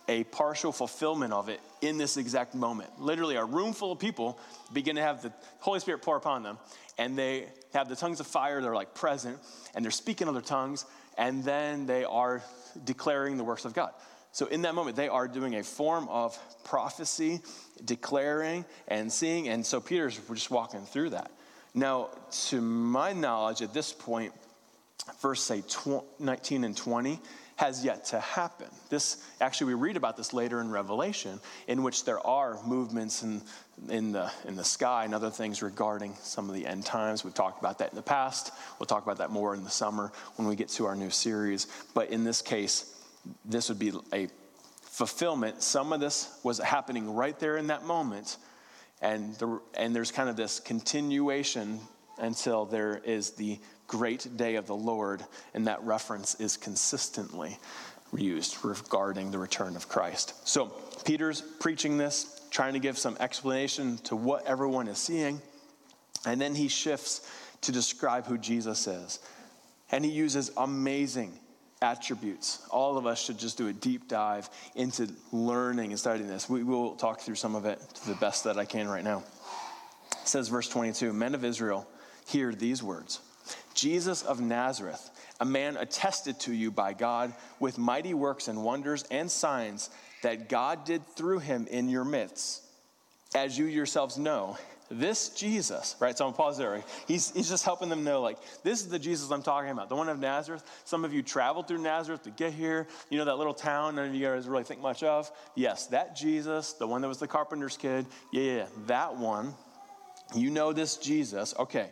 a 0.08 0.24
partial 0.24 0.72
fulfillment 0.72 1.32
of 1.32 1.48
it 1.48 1.60
in 1.80 1.98
this 1.98 2.16
exact 2.16 2.54
moment. 2.54 2.90
Literally, 2.98 3.36
a 3.36 3.44
room 3.44 3.72
full 3.72 3.92
of 3.92 3.98
people 3.98 4.38
begin 4.72 4.96
to 4.96 5.02
have 5.02 5.22
the 5.22 5.32
Holy 5.60 5.80
Spirit 5.80 6.02
pour 6.02 6.16
upon 6.16 6.42
them, 6.42 6.58
and 6.98 7.16
they 7.18 7.46
have 7.72 7.88
the 7.88 7.96
tongues 7.96 8.20
of 8.20 8.26
fire, 8.26 8.60
they're 8.60 8.74
like 8.74 8.94
present, 8.94 9.38
and 9.74 9.84
they're 9.84 9.90
speaking 9.90 10.28
other 10.28 10.40
tongues, 10.40 10.84
and 11.16 11.44
then 11.44 11.86
they 11.86 12.04
are 12.04 12.42
declaring 12.84 13.36
the 13.36 13.44
works 13.44 13.64
of 13.64 13.74
God. 13.74 13.92
So, 14.32 14.46
in 14.46 14.62
that 14.62 14.74
moment, 14.74 14.96
they 14.96 15.08
are 15.08 15.28
doing 15.28 15.56
a 15.56 15.62
form 15.62 16.08
of 16.08 16.38
prophecy, 16.64 17.40
declaring 17.84 18.64
and 18.88 19.12
seeing. 19.12 19.48
And 19.48 19.64
so, 19.64 19.78
Peter's 19.78 20.18
just 20.18 20.50
walking 20.50 20.84
through 20.86 21.10
that. 21.10 21.30
Now, 21.74 22.08
to 22.48 22.60
my 22.60 23.12
knowledge, 23.12 23.60
at 23.60 23.74
this 23.74 23.92
point, 23.92 24.32
verse 25.20 25.42
say 25.42 25.62
19 26.18 26.64
and 26.64 26.76
20 26.76 27.20
has 27.56 27.84
yet 27.84 28.04
to 28.06 28.18
happen. 28.18 28.66
This 28.88 29.22
actually 29.40 29.68
we 29.68 29.74
read 29.74 29.96
about 29.96 30.16
this 30.16 30.32
later 30.32 30.60
in 30.60 30.70
Revelation, 30.70 31.38
in 31.68 31.82
which 31.82 32.04
there 32.04 32.24
are 32.26 32.58
movements 32.66 33.22
in, 33.22 33.42
in 33.88 34.12
the 34.12 34.30
in 34.46 34.56
the 34.56 34.64
sky 34.64 35.04
and 35.04 35.14
other 35.14 35.30
things 35.30 35.62
regarding 35.62 36.14
some 36.22 36.48
of 36.48 36.54
the 36.54 36.66
end 36.66 36.84
times. 36.84 37.24
We've 37.24 37.34
talked 37.34 37.60
about 37.60 37.78
that 37.78 37.90
in 37.90 37.96
the 37.96 38.02
past. 38.02 38.52
We'll 38.78 38.86
talk 38.86 39.04
about 39.04 39.18
that 39.18 39.30
more 39.30 39.54
in 39.54 39.64
the 39.64 39.70
summer 39.70 40.12
when 40.36 40.48
we 40.48 40.56
get 40.56 40.68
to 40.70 40.86
our 40.86 40.96
new 40.96 41.10
series. 41.10 41.66
But 41.94 42.10
in 42.10 42.24
this 42.24 42.42
case, 42.42 42.98
this 43.44 43.68
would 43.68 43.78
be 43.78 43.92
a 44.12 44.28
fulfillment. 44.80 45.62
Some 45.62 45.92
of 45.92 46.00
this 46.00 46.38
was 46.42 46.58
happening 46.58 47.14
right 47.14 47.38
there 47.38 47.56
in 47.58 47.68
that 47.68 47.84
moment, 47.84 48.38
and 49.00 49.34
the, 49.36 49.60
and 49.74 49.94
there's 49.94 50.10
kind 50.10 50.28
of 50.28 50.36
this 50.36 50.58
continuation 50.58 51.80
until 52.18 52.64
there 52.64 53.00
is 53.04 53.30
the 53.30 53.58
great 53.92 54.38
day 54.38 54.54
of 54.54 54.66
the 54.66 54.74
Lord, 54.74 55.22
and 55.52 55.66
that 55.66 55.82
reference 55.84 56.40
is 56.40 56.56
consistently 56.56 57.58
used 58.16 58.64
regarding 58.64 59.30
the 59.30 59.38
return 59.38 59.76
of 59.76 59.86
Christ. 59.86 60.48
So 60.48 60.72
Peter's 61.04 61.42
preaching 61.60 61.98
this, 61.98 62.40
trying 62.50 62.72
to 62.72 62.78
give 62.78 62.96
some 62.96 63.18
explanation 63.20 63.98
to 64.04 64.16
what 64.16 64.46
everyone 64.46 64.88
is 64.88 64.96
seeing, 64.96 65.42
and 66.24 66.40
then 66.40 66.54
he 66.54 66.68
shifts 66.68 67.30
to 67.60 67.70
describe 67.70 68.26
who 68.26 68.38
Jesus 68.38 68.86
is. 68.86 69.18
And 69.90 70.06
he 70.06 70.10
uses 70.10 70.50
amazing 70.56 71.38
attributes. 71.82 72.66
All 72.70 72.96
of 72.96 73.06
us 73.06 73.22
should 73.22 73.38
just 73.38 73.58
do 73.58 73.68
a 73.68 73.74
deep 73.74 74.08
dive 74.08 74.48
into 74.74 75.06
learning 75.32 75.90
and 75.90 76.00
studying 76.00 76.28
this. 76.28 76.48
We 76.48 76.62
will 76.62 76.96
talk 76.96 77.20
through 77.20 77.34
some 77.34 77.54
of 77.54 77.66
it 77.66 77.78
to 77.96 78.08
the 78.08 78.14
best 78.14 78.44
that 78.44 78.56
I 78.56 78.64
can 78.64 78.88
right 78.88 79.04
now. 79.04 79.22
It 80.12 80.28
says, 80.28 80.48
verse 80.48 80.68
22 80.70 81.12
Men 81.12 81.34
of 81.34 81.44
Israel, 81.44 81.86
hear 82.26 82.54
these 82.54 82.82
words. 82.82 83.20
Jesus 83.82 84.22
of 84.22 84.40
Nazareth, 84.40 85.10
a 85.40 85.44
man 85.44 85.76
attested 85.76 86.38
to 86.40 86.52
you 86.52 86.70
by 86.70 86.92
God 86.92 87.34
with 87.58 87.78
mighty 87.78 88.14
works 88.14 88.46
and 88.46 88.62
wonders 88.62 89.04
and 89.10 89.28
signs 89.28 89.90
that 90.22 90.48
God 90.48 90.84
did 90.84 91.04
through 91.16 91.40
him 91.40 91.66
in 91.68 91.88
your 91.88 92.04
midst, 92.04 92.62
as 93.34 93.58
you 93.58 93.64
yourselves 93.64 94.16
know. 94.16 94.56
This 94.88 95.30
Jesus, 95.30 95.96
right? 95.98 96.16
So 96.16 96.28
I'm 96.28 96.32
pause 96.32 96.58
there. 96.58 96.84
He's, 97.08 97.32
he's 97.32 97.48
just 97.48 97.64
helping 97.64 97.88
them 97.88 98.04
know, 98.04 98.20
like, 98.20 98.38
this 98.62 98.82
is 98.82 98.88
the 98.88 99.00
Jesus 99.00 99.32
I'm 99.32 99.42
talking 99.42 99.70
about, 99.70 99.88
the 99.88 99.96
one 99.96 100.08
of 100.08 100.20
Nazareth. 100.20 100.62
Some 100.84 101.04
of 101.04 101.12
you 101.12 101.20
traveled 101.20 101.66
through 101.66 101.78
Nazareth 101.78 102.22
to 102.22 102.30
get 102.30 102.52
here. 102.52 102.86
You 103.10 103.18
know 103.18 103.24
that 103.24 103.36
little 103.36 103.54
town 103.54 103.96
none 103.96 104.06
of 104.06 104.14
you 104.14 104.24
guys 104.24 104.46
really 104.46 104.62
think 104.62 104.80
much 104.80 105.02
of? 105.02 105.28
Yes, 105.56 105.88
that 105.88 106.14
Jesus, 106.14 106.74
the 106.74 106.86
one 106.86 107.00
that 107.00 107.08
was 107.08 107.18
the 107.18 107.26
carpenter's 107.26 107.76
kid. 107.76 108.06
Yeah, 108.32 108.42
yeah, 108.42 108.66
that 108.86 109.16
one. 109.16 109.54
You 110.36 110.50
know 110.50 110.72
this 110.72 110.98
Jesus. 110.98 111.52
Okay, 111.58 111.90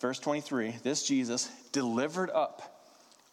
verse 0.00 0.18
23 0.18 0.76
this 0.82 1.02
Jesus 1.02 1.50
delivered 1.72 2.30
up 2.30 2.80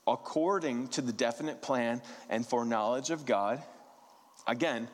according 0.08 0.88
to 0.90 1.02
the 1.02 1.12
definite 1.12 1.62
plan 1.62 2.02
and 2.30 2.46
foreknowledge 2.46 3.10
of 3.10 3.26
God. 3.26 3.62
Again, 4.48 4.88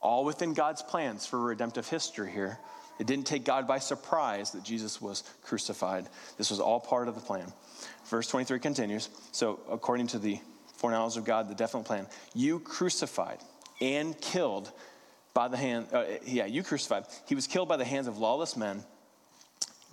all 0.00 0.24
within 0.24 0.54
God's 0.54 0.82
plans 0.82 1.26
for 1.26 1.40
redemptive 1.40 1.88
history 1.88 2.30
here. 2.30 2.58
It 2.98 3.06
didn't 3.06 3.26
take 3.26 3.44
God 3.44 3.66
by 3.66 3.78
surprise 3.78 4.52
that 4.52 4.62
Jesus 4.62 5.02
was 5.02 5.24
crucified. 5.42 6.08
This 6.38 6.50
was 6.50 6.60
all 6.60 6.80
part 6.80 7.08
of 7.08 7.14
the 7.14 7.20
plan. 7.20 7.52
Verse 8.06 8.28
23 8.28 8.58
continues 8.60 9.10
So, 9.32 9.60
according 9.70 10.06
to 10.08 10.18
the 10.18 10.38
foreknowledge 10.76 11.16
of 11.16 11.24
God, 11.24 11.48
the 11.48 11.54
definite 11.54 11.84
plan, 11.84 12.06
you 12.34 12.60
crucified 12.60 13.38
and 13.80 14.18
killed 14.20 14.70
by 15.34 15.48
the 15.48 15.56
hand, 15.56 15.88
uh, 15.92 16.04
yeah, 16.24 16.46
you 16.46 16.62
crucified. 16.62 17.04
He 17.26 17.34
was 17.34 17.46
killed 17.46 17.68
by 17.68 17.76
the 17.76 17.84
hands 17.84 18.06
of 18.06 18.16
lawless 18.16 18.56
men 18.56 18.82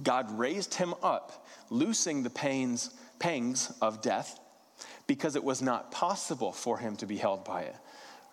God 0.01 0.37
raised 0.37 0.73
him 0.73 0.93
up, 1.03 1.45
loosing 1.69 2.23
the 2.23 2.29
pains, 2.29 2.89
pangs 3.19 3.71
of 3.81 4.01
death, 4.01 4.39
because 5.05 5.35
it 5.35 5.43
was 5.43 5.61
not 5.61 5.91
possible 5.91 6.51
for 6.51 6.77
him 6.77 6.95
to 6.97 7.05
be 7.05 7.17
held 7.17 7.45
by 7.45 7.63
it. 7.63 7.75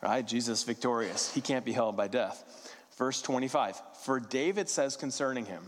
Right? 0.03 0.27
Jesus 0.27 0.63
victorious. 0.63 1.33
He 1.33 1.43
can't 1.43 1.65
be 1.65 1.73
held 1.73 1.97
by 1.97 2.09
death. 2.09 2.77
Verse 2.97 3.21
25 3.21 3.81
For 4.05 4.21
David 4.21 4.69
says 4.69 4.97
concerning 4.97 5.45
him, 5.45 5.63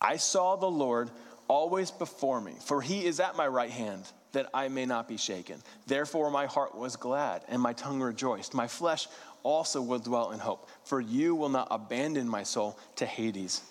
I 0.00 0.16
saw 0.16 0.54
the 0.54 0.70
Lord 0.70 1.10
always 1.48 1.90
before 1.90 2.40
me, 2.40 2.54
for 2.64 2.80
he 2.80 3.04
is 3.04 3.18
at 3.18 3.36
my 3.36 3.48
right 3.48 3.70
hand, 3.70 4.04
that 4.32 4.48
I 4.54 4.68
may 4.68 4.86
not 4.86 5.08
be 5.08 5.16
shaken. 5.16 5.60
Therefore, 5.86 6.30
my 6.30 6.46
heart 6.46 6.76
was 6.76 6.94
glad, 6.94 7.42
and 7.48 7.60
my 7.60 7.72
tongue 7.72 8.00
rejoiced. 8.00 8.54
My 8.54 8.68
flesh 8.68 9.08
also 9.42 9.82
will 9.82 9.98
dwell 9.98 10.30
in 10.30 10.38
hope, 10.38 10.68
for 10.84 11.00
you 11.00 11.34
will 11.34 11.48
not 11.48 11.68
abandon 11.70 12.28
my 12.28 12.44
soul 12.44 12.78
to 12.96 13.06
Hades 13.06 13.62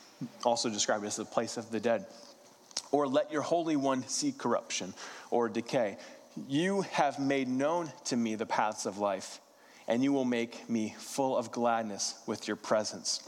also 0.43 0.69
described 0.69 1.05
as 1.05 1.15
the 1.15 1.25
place 1.25 1.57
of 1.57 1.71
the 1.71 1.79
dead. 1.79 2.05
Or 2.91 3.07
let 3.07 3.31
your 3.31 3.41
Holy 3.41 3.75
One 3.75 4.07
see 4.07 4.31
corruption 4.31 4.93
or 5.29 5.49
decay. 5.49 5.97
You 6.47 6.81
have 6.81 7.19
made 7.19 7.47
known 7.47 7.91
to 8.05 8.15
me 8.15 8.35
the 8.35 8.45
paths 8.45 8.85
of 8.85 8.97
life, 8.97 9.41
and 9.87 10.03
you 10.03 10.13
will 10.13 10.25
make 10.25 10.69
me 10.69 10.95
full 10.99 11.35
of 11.35 11.51
gladness 11.51 12.15
with 12.27 12.47
your 12.47 12.55
presence. 12.55 13.27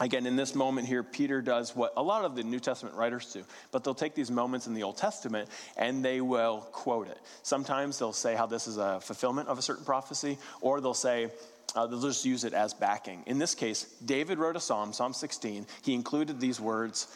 Again, 0.00 0.26
in 0.26 0.34
this 0.34 0.56
moment 0.56 0.88
here, 0.88 1.04
Peter 1.04 1.40
does 1.40 1.76
what 1.76 1.92
a 1.96 2.02
lot 2.02 2.24
of 2.24 2.34
the 2.34 2.42
New 2.42 2.58
Testament 2.58 2.96
writers 2.96 3.32
do, 3.32 3.44
but 3.70 3.84
they'll 3.84 3.94
take 3.94 4.16
these 4.16 4.30
moments 4.30 4.66
in 4.66 4.74
the 4.74 4.82
Old 4.82 4.96
Testament 4.96 5.48
and 5.76 6.04
they 6.04 6.20
will 6.20 6.62
quote 6.72 7.06
it. 7.06 7.18
Sometimes 7.44 8.00
they'll 8.00 8.12
say 8.12 8.34
how 8.34 8.46
this 8.46 8.66
is 8.66 8.76
a 8.76 9.00
fulfillment 9.00 9.48
of 9.48 9.56
a 9.56 9.62
certain 9.62 9.84
prophecy, 9.84 10.36
or 10.60 10.80
they'll 10.80 10.94
say, 10.94 11.30
uh, 11.74 11.86
they'll 11.86 12.00
just 12.00 12.24
use 12.24 12.44
it 12.44 12.52
as 12.52 12.72
backing. 12.74 13.22
In 13.26 13.38
this 13.38 13.54
case, 13.54 13.84
David 14.04 14.38
wrote 14.38 14.56
a 14.56 14.60
psalm, 14.60 14.92
Psalm 14.92 15.12
16. 15.12 15.66
He 15.82 15.94
included 15.94 16.40
these 16.40 16.60
words 16.60 17.08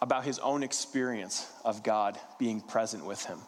about 0.00 0.24
his 0.24 0.38
own 0.40 0.62
experience 0.62 1.50
of 1.64 1.82
God 1.82 2.18
being 2.38 2.60
present 2.60 3.04
with 3.04 3.24
him. 3.24 3.38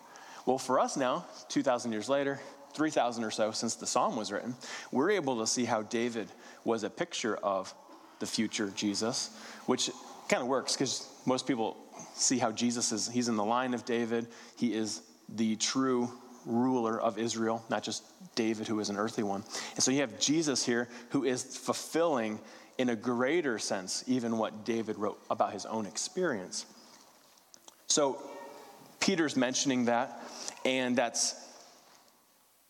Well, 0.47 0.59
for 0.59 0.81
us 0.81 0.97
now, 0.97 1.27
2,000 1.49 1.93
years 1.93 2.09
later, 2.09 2.41
3,000 2.75 3.25
or 3.25 3.31
so 3.31 3.51
since 3.51 3.75
the 3.75 3.87
psalm 3.87 4.17
was 4.17 4.31
written, 4.31 4.55
we're 4.93 5.11
able 5.11 5.39
to 5.41 5.47
see 5.47 5.65
how 5.65 5.83
David 5.83 6.29
was 6.65 6.83
a 6.83 6.91
picture 6.91 7.37
of 7.37 7.75
the 8.19 8.27
future 8.27 8.71
Jesus, 8.75 9.31
which 9.67 9.91
kind 10.29 10.43
of 10.43 10.49
works 10.49 10.75
because 10.75 11.09
most 11.27 11.47
people 11.47 11.77
see 12.15 12.39
how 12.39 12.53
Jesus 12.53 12.93
is, 12.93 13.09
he's 13.09 13.29
in 13.29 13.37
the 13.37 13.45
line 13.45 13.75
of 13.75 13.85
David. 13.85 14.27
He 14.57 14.73
is 14.73 15.03
the 15.29 15.57
true 15.57 16.11
ruler 16.47 16.99
of 16.99 17.19
Israel, 17.19 17.63
not 17.69 17.83
just 17.83 18.03
David, 18.35 18.67
who 18.67 18.81
is 18.81 18.89
an 18.89 18.97
earthly 18.97 19.25
one. 19.25 19.45
And 19.75 19.83
so 19.83 19.91
you 19.91 20.01
have 20.01 20.19
Jesus 20.19 20.65
here, 20.65 20.89
who 21.11 21.25
is 21.25 21.57
fulfilling, 21.57 22.39
in 22.79 22.89
a 22.89 22.97
greater 22.97 23.59
sense, 23.59 24.05
even 24.07 24.39
what 24.39 24.65
David 24.65 24.97
wrote 24.99 25.19
about 25.31 25.53
his 25.53 25.67
own 25.67 25.87
experience. 25.87 26.67
So 27.87 28.23
Peter's 29.01 29.37
mentioning 29.37 29.87
that, 29.87 30.21
and 30.65 30.97
that's 30.97 31.35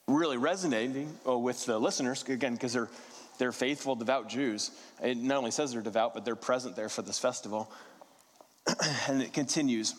really 0.06 0.36
resonating 0.36 1.16
uh, 1.26 1.36
with 1.36 1.66
the 1.66 1.78
listeners, 1.78 2.22
again, 2.28 2.54
because 2.54 2.72
they're, 2.72 2.88
they're 3.38 3.52
faithful, 3.52 3.96
devout 3.96 4.28
Jews. 4.28 4.70
It 5.02 5.16
not 5.16 5.38
only 5.38 5.50
says 5.50 5.72
they're 5.72 5.82
devout, 5.82 6.14
but 6.14 6.24
they're 6.24 6.36
present 6.36 6.76
there 6.76 6.88
for 6.88 7.02
this 7.02 7.18
festival. 7.18 7.70
and 9.08 9.22
it 9.22 9.32
continues. 9.32 9.94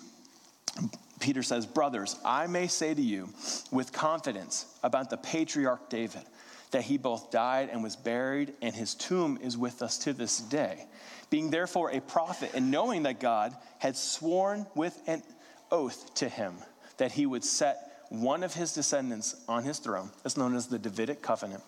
Peter 1.19 1.43
says, 1.43 1.65
Brothers, 1.65 2.15
I 2.23 2.47
may 2.47 2.67
say 2.67 2.93
to 2.93 3.01
you 3.01 3.29
with 3.71 3.91
confidence 3.91 4.65
about 4.83 5.09
the 5.09 5.17
patriarch 5.17 5.89
David 5.89 6.23
that 6.71 6.83
he 6.83 6.97
both 6.97 7.31
died 7.31 7.69
and 7.71 7.81
was 7.81 7.95
buried, 7.95 8.53
and 8.61 8.75
his 8.75 8.93
tomb 8.93 9.39
is 9.41 9.57
with 9.57 9.81
us 9.81 9.97
to 9.99 10.13
this 10.13 10.39
day. 10.39 10.85
Being 11.29 11.49
therefore 11.49 11.91
a 11.91 12.01
prophet, 12.01 12.51
and 12.53 12.71
knowing 12.71 13.03
that 13.03 13.19
God 13.19 13.55
had 13.79 13.95
sworn 13.95 14.65
with 14.75 14.99
an 15.07 15.23
oath 15.71 16.13
to 16.15 16.29
him 16.29 16.55
that 16.97 17.11
he 17.11 17.25
would 17.25 17.43
set 17.43 18.05
one 18.09 18.43
of 18.43 18.53
his 18.53 18.73
descendants 18.73 19.35
on 19.47 19.63
his 19.63 19.79
throne, 19.79 20.09
that's 20.23 20.37
known 20.37 20.55
as 20.55 20.67
the 20.67 20.79
Davidic 20.79 21.21
covenant, 21.21 21.61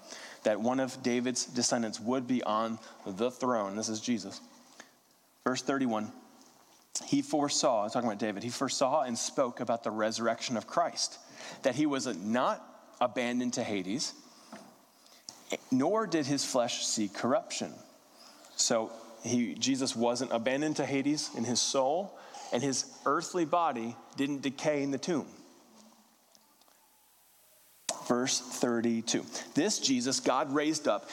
that 0.44 0.60
one 0.60 0.80
of 0.80 1.02
David's 1.04 1.46
descendants 1.46 2.00
would 2.00 2.28
be 2.28 2.42
on 2.44 2.80
the 3.06 3.30
throne. 3.30 3.76
This 3.76 3.90
is 3.90 4.00
Jesus. 4.00 4.42
Verse 5.44 5.62
31 5.62 6.12
he 7.06 7.22
foresaw, 7.22 7.88
talking 7.88 8.08
about 8.08 8.20
David, 8.20 8.44
he 8.44 8.50
foresaw 8.50 9.02
and 9.02 9.18
spoke 9.18 9.60
about 9.60 9.84
the 9.84 9.92
resurrection 9.92 10.58
of 10.58 10.68
Christ, 10.68 11.18
that 11.64 11.76
he 11.76 11.86
was 11.86 12.06
not 12.18 12.64
abandoned 13.02 13.54
to 13.54 13.64
Hades, 13.64 14.14
nor 15.72 16.06
did 16.06 16.26
his 16.26 16.46
flesh 16.46 16.86
see 16.86 17.08
corruption. 17.08 17.74
So 18.56 18.92
he, 19.24 19.56
Jesus 19.56 19.96
wasn't 19.96 20.32
abandoned 20.32 20.78
to 20.78 20.86
Hades 20.86 21.30
in 21.36 21.44
his 21.44 21.60
soul, 21.60 22.18
and 22.52 22.62
his 22.62 22.86
earthly 23.06 23.46
body 23.46 23.96
didn't 24.18 24.42
decay 24.42 24.84
in 24.84 24.92
the 24.92 24.98
tomb. 24.98 25.28
Verse 28.08 28.40
32. 28.40 29.24
This 29.54 29.80
Jesus 29.80 30.20
God 30.20 30.54
raised 30.54 30.88
up, 30.88 31.10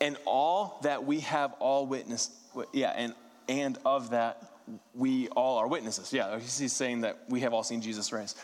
and 0.00 0.16
all 0.26 0.78
that 0.82 1.04
we 1.04 1.20
have 1.20 1.52
all 1.60 1.86
witnessed, 1.86 2.32
yeah, 2.72 2.90
and, 2.90 3.14
and 3.48 3.78
of 3.84 4.10
that 4.10 4.53
we 4.94 5.28
all 5.28 5.58
are 5.58 5.68
witnesses. 5.68 6.12
Yeah, 6.12 6.38
he's 6.38 6.72
saying 6.72 7.02
that 7.02 7.24
we 7.28 7.40
have 7.40 7.52
all 7.52 7.62
seen 7.62 7.80
Jesus 7.80 8.12
rise. 8.12 8.34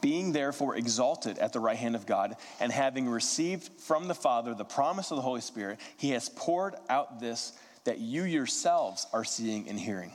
Being 0.00 0.32
therefore 0.32 0.76
exalted 0.76 1.38
at 1.38 1.52
the 1.52 1.60
right 1.60 1.76
hand 1.76 1.94
of 1.94 2.04
God, 2.04 2.36
and 2.60 2.72
having 2.72 3.08
received 3.08 3.70
from 3.80 4.08
the 4.08 4.14
Father 4.14 4.54
the 4.54 4.64
promise 4.64 5.10
of 5.10 5.16
the 5.16 5.22
Holy 5.22 5.40
Spirit, 5.40 5.78
he 5.96 6.10
has 6.10 6.28
poured 6.28 6.74
out 6.88 7.20
this 7.20 7.52
that 7.84 7.98
you 7.98 8.24
yourselves 8.24 9.06
are 9.12 9.24
seeing 9.24 9.68
and 9.68 9.78
hearing. 9.78 10.12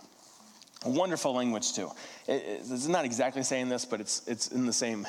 Wonderful 0.86 1.34
language, 1.34 1.74
too. 1.74 1.90
It, 2.28 2.44
it's 2.70 2.88
not 2.88 3.06
exactly 3.06 3.42
saying 3.42 3.70
this, 3.70 3.86
but 3.86 4.02
it's, 4.02 4.28
it's 4.28 4.50
in 4.50 4.66
the 4.66 4.74
same 4.74 5.08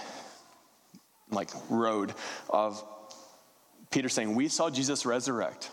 like 1.30 1.50
road 1.68 2.14
of 2.48 2.82
Peter 3.90 4.08
saying, 4.08 4.34
We 4.34 4.48
saw 4.48 4.70
Jesus 4.70 5.04
resurrect. 5.04 5.70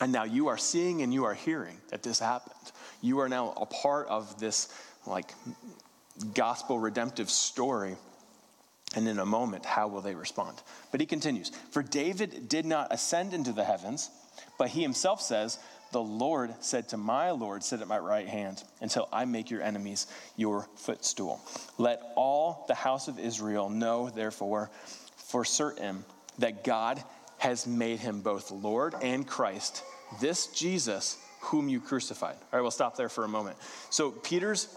And 0.00 0.12
now 0.12 0.24
you 0.24 0.48
are 0.48 0.58
seeing 0.58 1.02
and 1.02 1.12
you 1.12 1.24
are 1.24 1.34
hearing 1.34 1.78
that 1.88 2.02
this 2.02 2.18
happened. 2.18 2.72
You 3.06 3.20
are 3.20 3.28
now 3.28 3.54
a 3.56 3.66
part 3.66 4.08
of 4.08 4.40
this 4.40 4.68
like 5.06 5.32
gospel 6.34 6.76
redemptive 6.80 7.30
story. 7.30 7.94
And 8.96 9.06
in 9.06 9.20
a 9.20 9.26
moment, 9.26 9.64
how 9.64 9.86
will 9.86 10.00
they 10.00 10.14
respond? 10.16 10.60
But 10.90 11.00
he 11.00 11.06
continues 11.06 11.52
For 11.70 11.84
David 11.84 12.48
did 12.48 12.66
not 12.66 12.92
ascend 12.92 13.32
into 13.32 13.52
the 13.52 13.62
heavens, 13.62 14.10
but 14.58 14.70
he 14.70 14.82
himself 14.82 15.20
says, 15.20 15.60
The 15.92 16.02
Lord 16.02 16.52
said 16.58 16.88
to 16.88 16.96
my 16.96 17.30
Lord, 17.30 17.62
Sit 17.62 17.80
at 17.80 17.86
my 17.86 17.98
right 17.98 18.26
hand 18.26 18.64
until 18.80 19.08
I 19.12 19.24
make 19.24 19.50
your 19.50 19.62
enemies 19.62 20.08
your 20.34 20.68
footstool. 20.74 21.40
Let 21.78 22.02
all 22.16 22.64
the 22.66 22.74
house 22.74 23.06
of 23.06 23.20
Israel 23.20 23.68
know, 23.68 24.10
therefore, 24.10 24.68
for 25.16 25.44
certain 25.44 26.04
that 26.38 26.64
God 26.64 27.00
has 27.38 27.68
made 27.68 28.00
him 28.00 28.20
both 28.20 28.50
Lord 28.50 28.94
and 29.00 29.24
Christ, 29.24 29.84
this 30.20 30.48
Jesus 30.48 31.18
whom 31.40 31.68
you 31.68 31.80
crucified. 31.80 32.34
All 32.34 32.48
right, 32.52 32.60
we'll 32.60 32.70
stop 32.70 32.96
there 32.96 33.08
for 33.08 33.24
a 33.24 33.28
moment. 33.28 33.56
So, 33.90 34.10
Peter's 34.10 34.68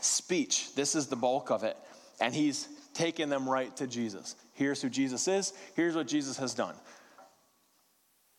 speech, 0.00 0.74
this 0.74 0.94
is 0.94 1.08
the 1.08 1.16
bulk 1.16 1.50
of 1.50 1.64
it, 1.64 1.76
and 2.20 2.34
he's 2.34 2.68
taken 2.94 3.28
them 3.28 3.48
right 3.48 3.74
to 3.76 3.86
Jesus. 3.86 4.36
Here's 4.54 4.82
who 4.82 4.88
Jesus 4.88 5.28
is, 5.28 5.52
here's 5.74 5.94
what 5.94 6.06
Jesus 6.06 6.36
has 6.38 6.54
done. 6.54 6.74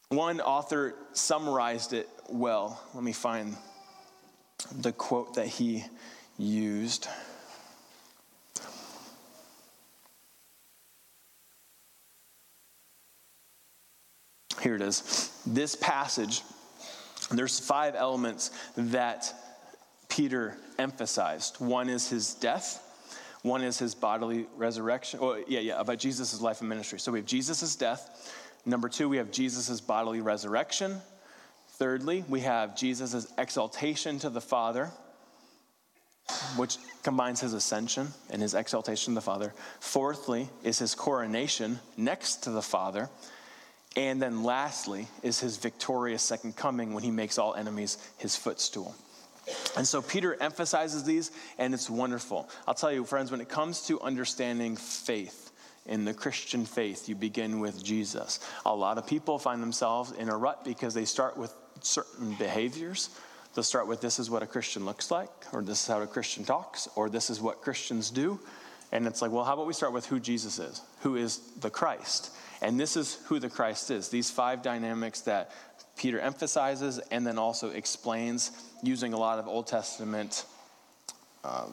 One 0.10 0.42
author 0.42 0.94
summarized 1.14 1.94
it 1.94 2.08
well. 2.30 2.80
Let 2.94 3.04
me 3.04 3.14
find 3.14 3.56
the 4.80 4.92
quote 4.92 5.36
that 5.36 5.48
he 5.48 5.84
used. 6.38 7.08
Here 14.62 14.76
it 14.76 14.82
is. 14.82 15.32
This 15.46 15.76
passage, 15.76 16.42
there's 17.32 17.60
five 17.60 17.96
elements 17.96 18.52
that 18.76 19.34
Peter 20.10 20.58
emphasized. 20.78 21.58
One 21.60 21.90
is 21.90 22.10
his 22.10 22.34
death. 22.36 22.82
One 23.42 23.62
is 23.62 23.78
his 23.78 23.94
bodily 23.94 24.48
resurrection. 24.56 25.20
Oh, 25.22 25.44
yeah, 25.48 25.60
yeah, 25.60 25.80
about 25.80 26.00
Jesus' 26.00 26.40
life 26.40 26.62
and 26.62 26.70
ministry. 26.70 27.00
So 27.00 27.12
we 27.12 27.20
have 27.20 27.26
Jesus' 27.26 27.76
death. 27.76 28.32
Number 28.66 28.88
two, 28.88 29.10
we 29.10 29.18
have 29.18 29.32
Jesus' 29.32 29.82
bodily 29.82 30.22
resurrection. 30.22 31.02
Thirdly, 31.72 32.24
we 32.30 32.42
have 32.42 32.78
Jesus' 32.78 33.28
exaltation 33.38 34.20
to 34.20 34.30
the 34.30 34.40
Father, 34.40 34.92
which 36.56 36.78
combines 37.04 37.42
his 37.42 37.54
ascension 37.54 38.08
and 38.30 38.42
his 38.42 38.54
exaltation 38.54 39.14
to 39.14 39.16
the 39.16 39.26
Father. 39.26 39.54
Fourthly, 39.82 40.50
is 40.64 40.80
his 40.80 40.96
coronation 40.96 41.80
next 41.98 42.44
to 42.44 42.52
the 42.52 42.62
Father. 42.62 43.10
And 43.96 44.22
then 44.22 44.44
lastly 44.44 45.08
is 45.22 45.40
his 45.40 45.58
victorious 45.58 46.24
second 46.24 46.56
coming 46.56 46.94
when 46.94 47.04
he 47.04 47.12
makes 47.12 47.38
all 47.38 47.54
enemies 47.54 47.98
his 48.18 48.36
footstool. 48.36 48.96
And 49.78 49.88
so 49.88 50.02
Peter 50.02 50.36
emphasizes 50.42 51.04
these, 51.04 51.32
and 51.58 51.74
it's 51.74 51.90
wonderful. 51.90 52.50
I'll 52.68 52.74
tell 52.74 52.92
you, 52.92 53.04
friends, 53.04 53.30
when 53.30 53.42
it 53.42 53.50
comes 53.50 53.86
to 53.88 54.00
understanding 54.02 54.78
faith, 54.78 55.44
in 55.86 56.06
the 56.06 56.14
Christian 56.14 56.66
faith, 56.66 57.10
you 57.10 57.16
begin 57.16 57.60
with 57.60 57.84
Jesus. 57.84 58.40
A 58.66 58.74
lot 58.74 58.98
of 58.98 59.06
people 59.06 59.38
find 59.38 59.62
themselves 59.62 60.12
in 60.12 60.30
a 60.30 60.38
rut 60.38 60.64
because 60.64 60.94
they 60.94 61.06
start 61.06 61.38
with 61.38 61.54
certain 61.82 62.34
behaviors. 62.36 63.10
They'll 63.54 63.64
start 63.64 63.88
with 63.88 64.02
this 64.02 64.20
is 64.20 64.30
what 64.30 64.42
a 64.42 64.48
Christian 64.48 64.86
looks 64.86 65.12
like, 65.12 65.30
or 65.52 65.62
this 65.62 65.82
is 65.82 65.88
how 65.88 66.02
a 66.02 66.08
Christian 66.08 66.44
talks, 66.46 66.88
or 66.96 67.10
this 67.10 67.30
is 67.30 67.42
what 67.42 67.62
Christians 67.62 68.10
do. 68.10 68.40
And 68.92 69.08
it's 69.08 69.22
like, 69.22 69.32
well, 69.32 69.44
how 69.44 69.54
about 69.54 69.68
we 69.68 69.74
start 69.74 69.92
with 69.94 70.06
who 70.06 70.20
Jesus 70.20 70.60
is, 70.60 70.82
who 71.04 71.16
is 71.16 71.38
the 71.60 71.70
Christ? 71.70 72.32
And 72.62 72.80
this 72.80 72.98
is 72.98 73.20
who 73.26 73.40
the 73.40 73.50
Christ 73.50 73.92
is. 73.92 74.10
These 74.10 74.32
five 74.32 74.62
dynamics 74.62 75.22
that 75.22 75.52
Peter 75.98 76.20
emphasizes 76.20 77.00
and 77.12 77.28
then 77.28 77.38
also 77.38 77.70
explains 77.70 78.52
using 78.82 79.14
a 79.14 79.18
lot 79.18 79.38
of 79.38 79.48
Old 79.48 79.68
Testament 79.68 80.46
uh, 81.44 81.68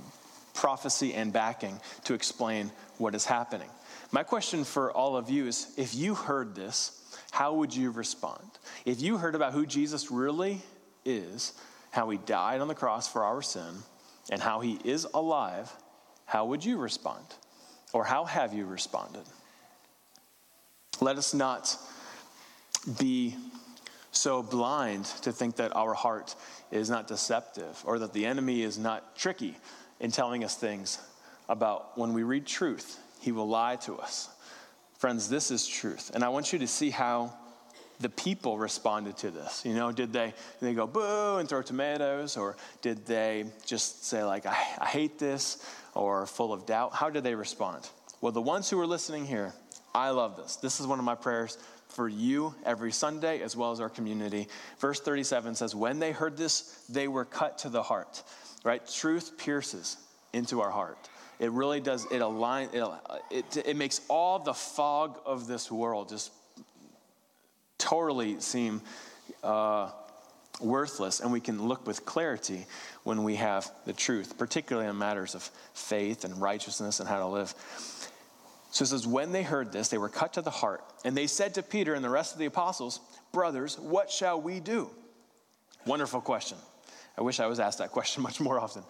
prophecy 0.52 1.14
and 1.14 1.32
backing 1.32 1.80
to 2.04 2.14
explain 2.14 2.70
what 2.98 3.14
is 3.14 3.24
happening. 3.24 3.70
My 4.10 4.24
question 4.24 4.64
for 4.64 4.92
all 4.92 5.16
of 5.16 5.30
you 5.30 5.46
is 5.46 5.72
if 5.76 5.94
you 5.94 6.14
heard 6.16 6.56
this, 6.56 7.00
how 7.30 7.54
would 7.54 7.74
you 7.74 7.92
respond? 7.92 8.44
If 8.84 9.00
you 9.00 9.16
heard 9.16 9.36
about 9.36 9.52
who 9.52 9.64
Jesus 9.64 10.10
really 10.10 10.60
is, 11.04 11.52
how 11.92 12.10
he 12.10 12.18
died 12.18 12.60
on 12.60 12.68
the 12.68 12.74
cross 12.74 13.06
for 13.06 13.22
our 13.24 13.42
sin, 13.42 13.74
and 14.30 14.40
how 14.40 14.60
he 14.60 14.78
is 14.84 15.06
alive, 15.14 15.72
how 16.26 16.46
would 16.46 16.64
you 16.64 16.78
respond? 16.78 17.24
Or 17.92 18.04
how 18.04 18.24
have 18.24 18.54
you 18.54 18.66
responded? 18.66 19.24
Let 21.00 21.16
us 21.16 21.34
not 21.34 21.76
be 22.98 23.36
so 24.12 24.42
blind 24.42 25.04
to 25.22 25.32
think 25.32 25.56
that 25.56 25.74
our 25.74 25.94
heart 25.94 26.34
is 26.70 26.90
not 26.90 27.06
deceptive 27.06 27.80
or 27.84 27.98
that 28.00 28.12
the 28.12 28.26
enemy 28.26 28.62
is 28.62 28.78
not 28.78 29.16
tricky 29.16 29.56
in 30.00 30.10
telling 30.10 30.44
us 30.44 30.56
things 30.56 30.98
about 31.48 31.96
when 31.98 32.12
we 32.12 32.22
read 32.22 32.46
truth, 32.46 32.98
he 33.20 33.32
will 33.32 33.48
lie 33.48 33.76
to 33.76 33.96
us. 33.98 34.28
Friends, 34.98 35.28
this 35.28 35.50
is 35.50 35.66
truth. 35.66 36.10
And 36.14 36.22
I 36.22 36.28
want 36.28 36.52
you 36.52 36.58
to 36.60 36.66
see 36.66 36.90
how 36.90 37.32
the 38.00 38.08
people 38.08 38.56
responded 38.56 39.16
to 39.18 39.30
this. 39.30 39.64
You 39.64 39.74
know, 39.74 39.92
did 39.92 40.12
they, 40.12 40.26
did 40.26 40.34
they 40.60 40.74
go 40.74 40.86
boo 40.86 41.36
and 41.36 41.48
throw 41.48 41.62
tomatoes? 41.62 42.36
Or 42.36 42.56
did 42.82 43.04
they 43.06 43.44
just 43.66 44.06
say, 44.06 44.24
like, 44.24 44.46
I, 44.46 44.56
I 44.78 44.86
hate 44.86 45.18
this? 45.18 45.64
Or 45.94 46.26
full 46.26 46.52
of 46.52 46.66
doubt? 46.66 46.94
How 46.94 47.10
did 47.10 47.24
they 47.24 47.34
respond? 47.34 47.88
Well, 48.20 48.32
the 48.32 48.40
ones 48.40 48.68
who 48.68 48.78
are 48.80 48.86
listening 48.86 49.26
here, 49.26 49.52
I 49.94 50.10
love 50.10 50.36
this. 50.36 50.56
This 50.56 50.80
is 50.80 50.86
one 50.86 50.98
of 50.98 51.04
my 51.04 51.14
prayers 51.14 51.58
for 51.88 52.08
you 52.08 52.54
every 52.64 52.92
Sunday 52.92 53.42
as 53.42 53.56
well 53.56 53.72
as 53.72 53.80
our 53.80 53.88
community. 53.88 54.48
Verse 54.78 55.00
37 55.00 55.54
says, 55.56 55.74
When 55.74 55.98
they 55.98 56.12
heard 56.12 56.36
this, 56.36 56.84
they 56.88 57.08
were 57.08 57.24
cut 57.24 57.58
to 57.58 57.68
the 57.68 57.82
heart, 57.82 58.22
right? 58.64 58.86
Truth 58.86 59.36
pierces 59.38 59.96
into 60.32 60.60
our 60.60 60.70
heart. 60.70 60.98
It 61.38 61.50
really 61.52 61.80
does, 61.80 62.04
it 62.04 62.20
aligns, 62.20 62.74
it, 62.74 63.14
it, 63.56 63.68
it 63.68 63.76
makes 63.76 64.02
all 64.08 64.38
the 64.38 64.54
fog 64.54 65.18
of 65.24 65.46
this 65.46 65.72
world 65.72 66.10
just 66.10 66.32
totally 67.78 68.38
seem 68.40 68.82
uh, 69.42 69.90
worthless, 70.60 71.20
and 71.20 71.32
we 71.32 71.40
can 71.40 71.66
look 71.66 71.86
with 71.86 72.04
clarity 72.04 72.66
when 73.04 73.22
we 73.22 73.36
have 73.36 73.70
the 73.86 73.92
truth, 73.92 74.38
particularly 74.38 74.88
in 74.88 74.98
matters 74.98 75.34
of 75.34 75.42
faith 75.74 76.24
and 76.24 76.40
righteousness 76.40 77.00
and 77.00 77.08
how 77.08 77.18
to 77.18 77.26
live. 77.26 77.54
So 78.70 78.84
it 78.84 78.86
says, 78.86 79.06
when 79.06 79.32
they 79.32 79.42
heard 79.42 79.72
this, 79.72 79.88
they 79.88 79.98
were 79.98 80.08
cut 80.08 80.34
to 80.34 80.42
the 80.42 80.50
heart, 80.50 80.84
and 81.04 81.16
they 81.16 81.26
said 81.26 81.54
to 81.54 81.62
Peter 81.62 81.94
and 81.94 82.04
the 82.04 82.10
rest 82.10 82.32
of 82.32 82.38
the 82.38 82.46
apostles, 82.46 83.00
Brothers, 83.32 83.78
what 83.78 84.10
shall 84.10 84.40
we 84.40 84.60
do? 84.60 84.90
Wonderful 85.86 86.20
question. 86.20 86.58
I 87.16 87.22
wish 87.22 87.40
I 87.40 87.46
was 87.46 87.60
asked 87.60 87.78
that 87.78 87.90
question 87.90 88.22
much 88.24 88.40
more 88.40 88.60
often. 88.60 88.82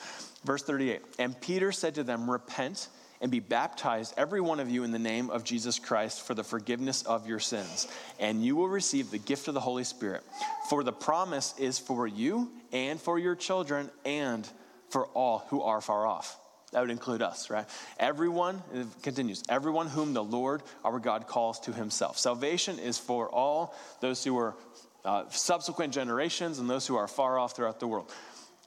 Verse 0.44 0.62
38 0.62 1.02
And 1.18 1.38
Peter 1.40 1.72
said 1.72 1.94
to 1.96 2.02
them, 2.02 2.30
Repent 2.30 2.88
and 3.20 3.30
be 3.30 3.40
baptized, 3.40 4.14
every 4.16 4.40
one 4.40 4.60
of 4.60 4.70
you, 4.70 4.84
in 4.84 4.92
the 4.92 4.98
name 4.98 5.30
of 5.30 5.44
Jesus 5.44 5.78
Christ 5.78 6.26
for 6.26 6.34
the 6.34 6.44
forgiveness 6.44 7.02
of 7.02 7.26
your 7.26 7.38
sins, 7.38 7.86
and 8.18 8.44
you 8.44 8.56
will 8.56 8.68
receive 8.68 9.10
the 9.10 9.18
gift 9.18 9.48
of 9.48 9.54
the 9.54 9.60
Holy 9.60 9.84
Spirit. 9.84 10.22
For 10.68 10.82
the 10.82 10.92
promise 10.92 11.54
is 11.58 11.78
for 11.78 12.06
you 12.06 12.50
and 12.72 13.00
for 13.00 13.18
your 13.18 13.34
children 13.34 13.90
and 14.04 14.48
for 14.88 15.06
all 15.08 15.44
who 15.48 15.62
are 15.62 15.80
far 15.80 16.06
off. 16.06 16.36
That 16.72 16.80
would 16.80 16.90
include 16.90 17.20
us, 17.20 17.50
right? 17.50 17.66
Everyone, 17.98 18.62
it 18.72 18.86
continues, 19.02 19.42
everyone 19.48 19.88
whom 19.88 20.14
the 20.14 20.22
Lord 20.22 20.62
our 20.84 21.00
God 21.00 21.26
calls 21.26 21.58
to 21.60 21.72
himself. 21.72 22.16
Salvation 22.16 22.78
is 22.78 22.96
for 22.96 23.28
all 23.28 23.74
those 24.00 24.22
who 24.22 24.38
are 24.38 24.54
uh, 25.04 25.24
subsequent 25.30 25.92
generations 25.92 26.58
and 26.58 26.70
those 26.70 26.86
who 26.86 26.96
are 26.96 27.08
far 27.08 27.38
off 27.38 27.56
throughout 27.56 27.80
the 27.80 27.88
world. 27.88 28.10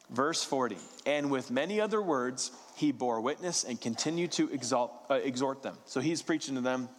Verse 0.10 0.44
40, 0.44 0.78
and 1.06 1.32
with 1.32 1.50
many 1.50 1.80
other 1.80 2.02
words, 2.02 2.52
he 2.76 2.92
bore 2.92 3.22
witness 3.22 3.64
and 3.64 3.80
continued 3.80 4.32
to 4.34 4.50
exalt, 4.52 4.92
uh, 5.10 5.16
exhort 5.16 5.62
them. 5.64 5.78
So 5.86 6.00
he's 6.00 6.22
preaching 6.22 6.56
to 6.56 6.62
them. 6.62 6.90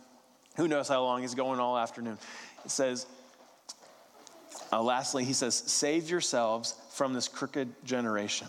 Who 0.57 0.69
knows 0.69 0.89
how 0.89 1.03
long 1.03 1.23
he's 1.23 1.35
going 1.35 1.59
all 1.61 1.77
afternoon? 1.77 2.19
It 2.65 2.71
says, 2.71 3.07
uh, 4.73 4.83
lastly, 4.83 5.25
he 5.25 5.33
says, 5.33 5.55
Save 5.55 6.09
yourselves 6.09 6.75
from 6.93 7.13
this 7.13 7.29
crooked 7.29 7.69
generation. 7.85 8.47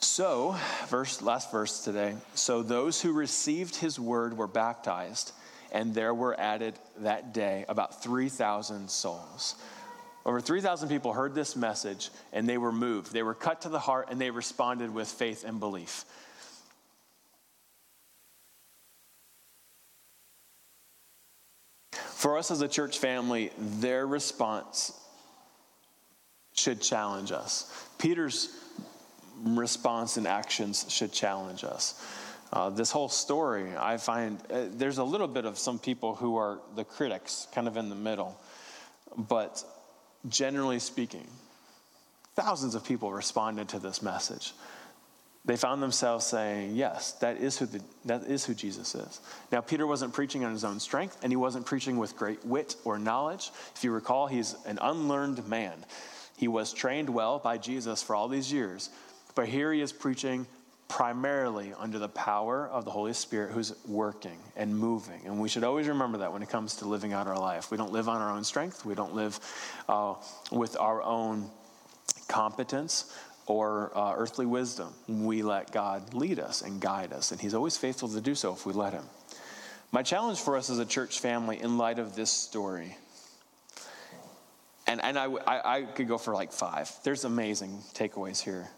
So, 0.00 0.56
verse, 0.88 1.22
last 1.22 1.50
verse 1.50 1.82
today. 1.82 2.14
So 2.34 2.62
those 2.62 3.00
who 3.00 3.12
received 3.12 3.76
his 3.76 3.98
word 3.98 4.36
were 4.36 4.46
baptized, 4.46 5.32
and 5.72 5.92
there 5.92 6.14
were 6.14 6.38
added 6.38 6.74
that 6.98 7.34
day 7.34 7.64
about 7.68 8.02
3,000 8.02 8.88
souls. 8.88 9.56
Over 10.28 10.42
3,000 10.42 10.90
people 10.90 11.14
heard 11.14 11.34
this 11.34 11.56
message 11.56 12.10
and 12.34 12.46
they 12.46 12.58
were 12.58 12.70
moved. 12.70 13.14
They 13.14 13.22
were 13.22 13.32
cut 13.32 13.62
to 13.62 13.70
the 13.70 13.78
heart 13.78 14.08
and 14.10 14.20
they 14.20 14.30
responded 14.30 14.92
with 14.92 15.08
faith 15.08 15.42
and 15.42 15.58
belief. 15.58 16.04
For 21.92 22.36
us 22.36 22.50
as 22.50 22.60
a 22.60 22.68
church 22.68 22.98
family, 22.98 23.52
their 23.56 24.06
response 24.06 24.92
should 26.52 26.82
challenge 26.82 27.32
us. 27.32 27.72
Peter's 27.96 28.50
response 29.42 30.18
and 30.18 30.26
actions 30.26 30.84
should 30.90 31.10
challenge 31.10 31.64
us. 31.64 32.06
Uh, 32.52 32.68
this 32.68 32.90
whole 32.90 33.08
story, 33.08 33.74
I 33.78 33.96
find 33.96 34.38
uh, 34.52 34.66
there's 34.72 34.98
a 34.98 35.04
little 35.04 35.26
bit 35.26 35.46
of 35.46 35.58
some 35.58 35.78
people 35.78 36.14
who 36.14 36.36
are 36.36 36.58
the 36.76 36.84
critics, 36.84 37.48
kind 37.54 37.66
of 37.66 37.78
in 37.78 37.88
the 37.88 37.96
middle. 37.96 38.38
But 39.16 39.64
generally 40.28 40.78
speaking, 40.78 41.26
thousands 42.34 42.74
of 42.74 42.84
people 42.84 43.12
responded 43.12 43.68
to 43.68 43.78
this 43.78 44.02
message. 44.02 44.52
They 45.44 45.56
found 45.56 45.82
themselves 45.82 46.26
saying, 46.26 46.76
Yes, 46.76 47.12
that 47.12 47.38
is, 47.38 47.58
who 47.58 47.66
the, 47.66 47.80
that 48.04 48.24
is 48.24 48.44
who 48.44 48.54
Jesus 48.54 48.94
is. 48.94 49.20
Now, 49.50 49.60
Peter 49.60 49.86
wasn't 49.86 50.12
preaching 50.12 50.44
on 50.44 50.52
his 50.52 50.64
own 50.64 50.78
strength, 50.78 51.18
and 51.22 51.32
he 51.32 51.36
wasn't 51.36 51.64
preaching 51.64 51.96
with 51.96 52.16
great 52.16 52.44
wit 52.44 52.76
or 52.84 52.98
knowledge. 52.98 53.50
If 53.74 53.82
you 53.82 53.90
recall, 53.90 54.26
he's 54.26 54.54
an 54.66 54.78
unlearned 54.82 55.46
man. 55.48 55.84
He 56.36 56.48
was 56.48 56.72
trained 56.72 57.08
well 57.08 57.38
by 57.38 57.58
Jesus 57.58 58.02
for 58.02 58.14
all 58.14 58.28
these 58.28 58.52
years, 58.52 58.90
but 59.34 59.48
here 59.48 59.72
he 59.72 59.80
is 59.80 59.92
preaching 59.92 60.46
primarily 60.88 61.74
under 61.78 61.98
the 61.98 62.08
power 62.08 62.66
of 62.68 62.84
the 62.84 62.90
Holy 62.90 63.12
Spirit 63.12 63.52
who's 63.52 63.74
working 63.86 64.38
and 64.56 64.76
moving. 64.76 65.20
And 65.26 65.38
we 65.38 65.48
should 65.48 65.62
always 65.62 65.86
remember 65.86 66.18
that 66.18 66.32
when 66.32 66.42
it 66.42 66.48
comes 66.48 66.76
to 66.76 66.86
living 66.86 67.12
out 67.12 67.26
our 67.26 67.38
life. 67.38 67.70
We 67.70 67.76
don't 67.76 67.92
live 67.92 68.08
on 68.08 68.20
our 68.20 68.30
own 68.30 68.42
strength, 68.42 68.84
we 68.84 68.94
don't 68.94 69.14
live 69.14 69.38
uh, 69.88 70.14
with 70.50 70.76
our 70.78 71.02
own 71.02 71.50
competence 72.26 73.14
or 73.46 73.90
uh, 73.94 74.14
earthly 74.16 74.46
wisdom. 74.46 74.92
We 75.08 75.42
let 75.42 75.72
God 75.72 76.14
lead 76.14 76.38
us 76.38 76.62
and 76.62 76.80
guide 76.80 77.12
us, 77.12 77.32
and 77.32 77.40
He's 77.40 77.54
always 77.54 77.76
faithful 77.76 78.08
to 78.08 78.20
do 78.20 78.34
so 78.34 78.52
if 78.52 78.66
we 78.66 78.72
let 78.72 78.92
Him. 78.92 79.04
My 79.92 80.02
challenge 80.02 80.38
for 80.38 80.56
us 80.56 80.68
as 80.68 80.78
a 80.78 80.84
church 80.84 81.20
family, 81.20 81.60
in 81.60 81.78
light 81.78 81.98
of 81.98 82.14
this 82.14 82.30
story, 82.30 82.96
and, 84.86 85.02
and 85.02 85.18
I, 85.18 85.26
I, 85.26 85.76
I 85.76 85.82
could 85.82 86.08
go 86.08 86.18
for 86.18 86.34
like 86.34 86.52
five. 86.52 86.90
There's 87.04 87.24
amazing 87.24 87.78
takeaways 87.94 88.42
here. 88.42 88.68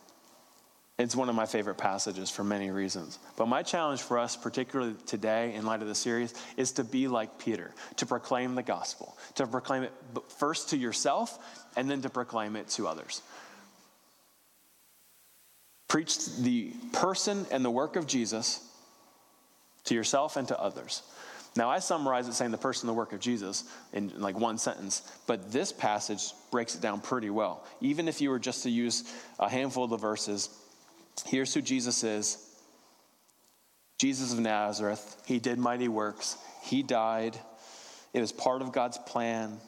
It's 1.01 1.17
one 1.17 1.31
of 1.31 1.35
my 1.35 1.47
favorite 1.47 1.79
passages 1.79 2.29
for 2.29 2.45
many 2.45 2.71
reasons. 2.71 3.19
But 3.37 3.47
my 3.47 3.63
challenge 3.63 4.03
for 4.03 4.19
us, 4.19 4.37
particularly 4.37 4.95
today 5.07 5.55
in 5.55 5.65
light 5.65 5.81
of 5.81 5.89
the 5.89 5.95
series, 5.95 6.35
is 6.59 6.73
to 6.73 6.85
be 6.85 7.09
like 7.09 7.39
Peter, 7.39 7.73
to 7.97 8.07
proclaim 8.07 8.55
the 8.55 8.63
gospel, 8.63 9.17
to 9.37 9.47
proclaim 9.47 9.85
it 9.85 9.93
first 10.39 10.71
to 10.71 10.77
yourself 10.77 11.39
and 11.75 11.91
then 11.91 12.03
to 12.03 12.11
proclaim 12.11 12.55
it 12.55 12.69
to 12.71 12.87
others. 12.87 13.23
Preach 15.89 16.37
the 16.37 16.75
person 16.93 17.47
and 17.51 17.65
the 17.65 17.71
work 17.71 17.97
of 17.97 18.07
Jesus 18.07 18.63
to 19.85 19.95
yourself 19.95 20.37
and 20.37 20.47
to 20.49 20.61
others. 20.61 21.03
Now, 21.57 21.71
I 21.71 21.79
summarize 21.79 22.29
it 22.29 22.35
saying 22.35 22.51
the 22.51 22.59
person 22.59 22.89
and 22.89 22.95
the 22.95 22.99
work 22.99 23.15
of 23.15 23.21
Jesus 23.21 23.65
in 23.95 24.13
like 24.21 24.39
one 24.39 24.59
sentence, 24.59 25.11
but 25.27 25.51
this 25.51 25.73
passage 25.73 26.33
breaks 26.51 26.75
it 26.75 26.83
down 26.83 27.01
pretty 27.01 27.31
well. 27.31 27.65
Even 27.81 28.07
if 28.07 28.21
you 28.21 28.29
were 28.29 28.39
just 28.39 28.65
to 28.65 28.71
use 28.71 29.11
a 29.39 29.49
handful 29.49 29.83
of 29.83 29.91
the 29.91 29.97
verses, 29.97 30.49
Here's 31.27 31.53
who 31.55 31.61
Jesus 31.61 32.05
is 32.05 32.39
Jesus 33.99 34.33
of 34.33 34.41
Nazareth. 34.41 35.23
He 35.27 35.39
did 35.39 35.59
mighty 35.59 35.89
works, 35.89 36.37
He 36.63 36.83
died. 36.83 37.39
It 38.13 38.21
was 38.21 38.33
part 38.33 38.61
of 38.63 38.73
God's 38.73 38.99
plan. 38.99 39.59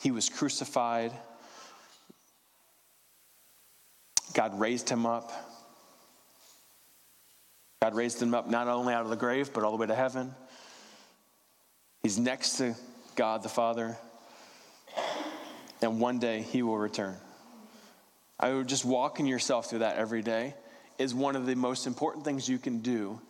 He 0.00 0.10
was 0.10 0.28
crucified. 0.28 1.12
God 4.34 4.58
raised 4.58 4.88
him 4.88 5.06
up. 5.06 5.30
God 7.80 7.94
raised 7.94 8.20
him 8.20 8.34
up 8.34 8.48
not 8.48 8.66
only 8.66 8.94
out 8.94 9.04
of 9.04 9.10
the 9.10 9.16
grave, 9.16 9.52
but 9.52 9.62
all 9.62 9.70
the 9.70 9.76
way 9.76 9.86
to 9.86 9.94
heaven. 9.94 10.34
He's 12.02 12.18
next 12.18 12.58
to 12.58 12.74
God 13.14 13.42
the 13.42 13.48
Father. 13.48 13.96
And 15.80 16.00
one 16.00 16.18
day 16.18 16.42
he 16.42 16.62
will 16.62 16.78
return. 16.78 17.16
I 18.40 18.52
would 18.52 18.68
just 18.68 18.84
walk 18.84 19.20
in 19.20 19.26
yourself 19.26 19.70
through 19.70 19.80
that 19.80 19.96
every 19.96 20.22
day 20.22 20.54
is 20.98 21.14
one 21.14 21.36
of 21.36 21.46
the 21.46 21.54
most 21.54 21.86
important 21.86 22.24
things 22.24 22.48
you 22.48 22.58
can 22.58 22.80
do. 22.80 23.20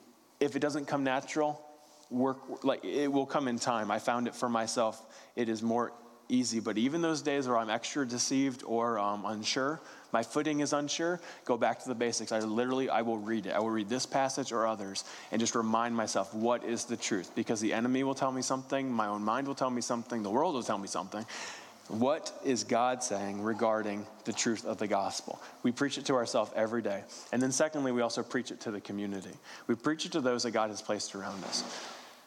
If 0.40 0.56
it 0.56 0.60
doesn't 0.60 0.86
come 0.86 1.04
natural, 1.04 1.60
work 2.10 2.64
like 2.64 2.84
it 2.84 3.12
will 3.12 3.26
come 3.26 3.48
in 3.48 3.58
time. 3.58 3.90
I 3.90 3.98
found 3.98 4.26
it 4.26 4.34
for 4.34 4.48
myself. 4.48 5.02
It 5.36 5.48
is 5.48 5.62
more 5.62 5.92
easy. 6.28 6.60
But 6.60 6.78
even 6.78 7.00
those 7.02 7.22
days 7.22 7.48
where 7.48 7.58
I'm 7.58 7.70
extra 7.70 8.06
deceived 8.06 8.62
or 8.64 8.98
um, 8.98 9.24
unsure, 9.24 9.80
my 10.12 10.22
footing 10.22 10.60
is 10.60 10.72
unsure, 10.72 11.20
go 11.44 11.56
back 11.56 11.80
to 11.80 11.88
the 11.88 11.94
basics. 11.94 12.32
I 12.32 12.38
literally, 12.40 12.88
I 12.88 13.02
will 13.02 13.18
read 13.18 13.46
it. 13.46 13.52
I 13.52 13.58
will 13.58 13.70
read 13.70 13.88
this 13.88 14.06
passage 14.06 14.52
or 14.52 14.66
others 14.66 15.04
and 15.32 15.40
just 15.40 15.54
remind 15.54 15.94
myself 15.94 16.34
what 16.34 16.64
is 16.64 16.84
the 16.84 16.96
truth. 16.96 17.34
Because 17.34 17.60
the 17.60 17.72
enemy 17.72 18.04
will 18.04 18.14
tell 18.14 18.32
me 18.32 18.42
something, 18.42 18.90
my 18.90 19.06
own 19.06 19.22
mind 19.22 19.46
will 19.46 19.54
tell 19.54 19.70
me 19.70 19.82
something, 19.82 20.22
the 20.22 20.30
world 20.30 20.54
will 20.54 20.62
tell 20.62 20.78
me 20.78 20.88
something. 20.88 21.24
What 21.88 22.32
is 22.44 22.64
God 22.64 23.02
saying 23.02 23.42
regarding 23.42 24.06
the 24.24 24.32
truth 24.32 24.66
of 24.66 24.76
the 24.76 24.86
gospel? 24.86 25.40
We 25.62 25.72
preach 25.72 25.96
it 25.96 26.04
to 26.06 26.14
ourselves 26.14 26.50
every 26.54 26.82
day. 26.82 27.02
And 27.32 27.40
then, 27.40 27.50
secondly, 27.50 27.92
we 27.92 28.02
also 28.02 28.22
preach 28.22 28.50
it 28.50 28.60
to 28.60 28.70
the 28.70 28.80
community. 28.80 29.32
We 29.66 29.74
preach 29.74 30.04
it 30.04 30.12
to 30.12 30.20
those 30.20 30.42
that 30.42 30.50
God 30.50 30.68
has 30.68 30.82
placed 30.82 31.14
around 31.14 31.42
us. 31.44 31.64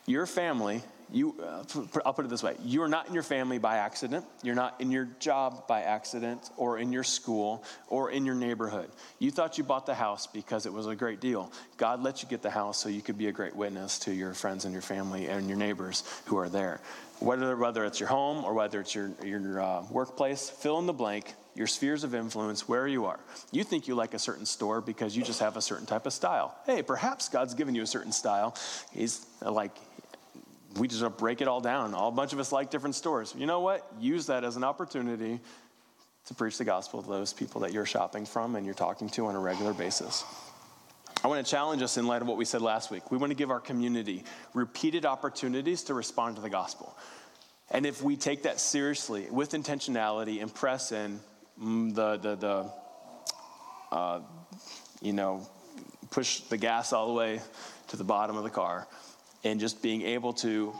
Your 0.07 0.25
family, 0.25 0.81
you, 1.11 1.35
uh, 1.41 1.63
I'll 2.05 2.13
put 2.13 2.25
it 2.25 2.29
this 2.29 2.43
way 2.43 2.55
you 2.63 2.81
are 2.83 2.87
not 2.87 3.07
in 3.07 3.13
your 3.13 3.23
family 3.23 3.57
by 3.57 3.77
accident. 3.77 4.25
You're 4.43 4.55
not 4.55 4.79
in 4.79 4.91
your 4.91 5.09
job 5.19 5.67
by 5.67 5.81
accident, 5.81 6.49
or 6.57 6.79
in 6.79 6.91
your 6.91 7.03
school, 7.03 7.63
or 7.87 8.11
in 8.11 8.25
your 8.25 8.35
neighborhood. 8.35 8.89
You 9.19 9.31
thought 9.31 9.57
you 9.57 9.63
bought 9.63 9.85
the 9.85 9.95
house 9.95 10.27
because 10.27 10.65
it 10.65 10.73
was 10.73 10.87
a 10.87 10.95
great 10.95 11.19
deal. 11.19 11.51
God 11.77 12.01
let 12.01 12.23
you 12.23 12.29
get 12.29 12.41
the 12.41 12.49
house 12.49 12.77
so 12.77 12.89
you 12.89 13.01
could 13.01 13.17
be 13.17 13.27
a 13.27 13.31
great 13.31 13.55
witness 13.55 13.99
to 13.99 14.13
your 14.13 14.33
friends 14.33 14.65
and 14.65 14.73
your 14.73 14.81
family 14.81 15.27
and 15.27 15.47
your 15.47 15.57
neighbors 15.57 16.03
who 16.25 16.37
are 16.37 16.49
there 16.49 16.81
whether, 17.21 17.55
whether 17.55 17.85
it's 17.85 17.99
your 17.99 18.09
home 18.09 18.43
or 18.43 18.53
whether 18.53 18.79
it's 18.81 18.95
your, 18.95 19.11
your 19.23 19.61
uh, 19.61 19.83
workplace, 19.91 20.49
fill 20.49 20.79
in 20.79 20.87
the 20.87 20.93
blank, 20.93 21.33
your 21.53 21.67
spheres 21.67 22.03
of 22.03 22.15
influence, 22.15 22.67
where 22.67 22.87
you 22.87 23.05
are. 23.05 23.19
You 23.51 23.63
think 23.63 23.87
you 23.87 23.95
like 23.95 24.13
a 24.13 24.19
certain 24.19 24.45
store 24.45 24.81
because 24.81 25.15
you 25.15 25.23
just 25.23 25.39
have 25.39 25.55
a 25.55 25.61
certain 25.61 25.85
type 25.85 26.05
of 26.05 26.13
style. 26.13 26.55
Hey, 26.65 26.81
perhaps 26.81 27.29
God's 27.29 27.53
given 27.53 27.75
you 27.75 27.83
a 27.83 27.87
certain 27.87 28.11
style. 28.11 28.55
He's 28.91 29.25
like, 29.41 29.75
we 30.77 30.87
just 30.87 31.17
break 31.17 31.41
it 31.41 31.47
all 31.47 31.61
down. 31.61 31.93
All 31.93 32.09
a 32.09 32.11
bunch 32.11 32.33
of 32.33 32.39
us 32.39 32.51
like 32.51 32.69
different 32.69 32.95
stores. 32.95 33.33
You 33.37 33.45
know 33.45 33.59
what? 33.59 33.89
Use 33.99 34.27
that 34.27 34.43
as 34.43 34.55
an 34.55 34.63
opportunity 34.63 35.39
to 36.25 36.33
preach 36.33 36.57
the 36.57 36.63
gospel 36.63 37.01
to 37.01 37.09
those 37.09 37.33
people 37.33 37.61
that 37.61 37.73
you're 37.73 37.85
shopping 37.85 38.25
from 38.25 38.55
and 38.55 38.65
you're 38.65 38.75
talking 38.75 39.09
to 39.09 39.25
on 39.25 39.35
a 39.35 39.39
regular 39.39 39.73
basis. 39.73 40.23
I 41.23 41.27
want 41.27 41.45
to 41.45 41.49
challenge 41.49 41.81
us 41.81 41.97
in 41.97 42.07
light 42.07 42.21
of 42.21 42.27
what 42.27 42.37
we 42.37 42.45
said 42.45 42.61
last 42.61 42.89
week. 42.89 43.11
We 43.11 43.17
want 43.17 43.31
to 43.31 43.35
give 43.35 43.51
our 43.51 43.59
community 43.59 44.23
repeated 44.53 45.05
opportunities 45.05 45.83
to 45.83 45.93
respond 45.93 46.37
to 46.37 46.41
the 46.41 46.49
gospel. 46.49 46.95
And 47.69 47.85
if 47.85 48.01
we 48.01 48.15
take 48.15 48.43
that 48.43 48.59
seriously 48.59 49.27
with 49.29 49.51
intentionality 49.51 50.41
and 50.41 50.53
press 50.53 50.91
in 50.91 51.19
mm, 51.61 51.93
the, 51.93 52.17
the, 52.17 52.35
the 52.35 53.95
uh, 53.95 54.21
you 55.01 55.13
know, 55.13 55.47
push 56.09 56.41
the 56.41 56.57
gas 56.57 56.91
all 56.91 57.07
the 57.07 57.13
way 57.13 57.39
to 57.89 57.97
the 57.97 58.03
bottom 58.03 58.35
of 58.35 58.43
the 58.43 58.49
car 58.49 58.87
and 59.43 59.59
just 59.59 59.81
being 59.81 60.01
able 60.03 60.33
to 60.33 60.73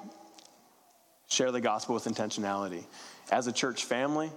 share 1.27 1.51
the 1.51 1.61
gospel 1.61 1.95
with 1.95 2.05
intentionality. 2.05 2.83
As 3.31 3.47
a 3.47 3.51
church 3.51 3.85
family, 3.85 4.31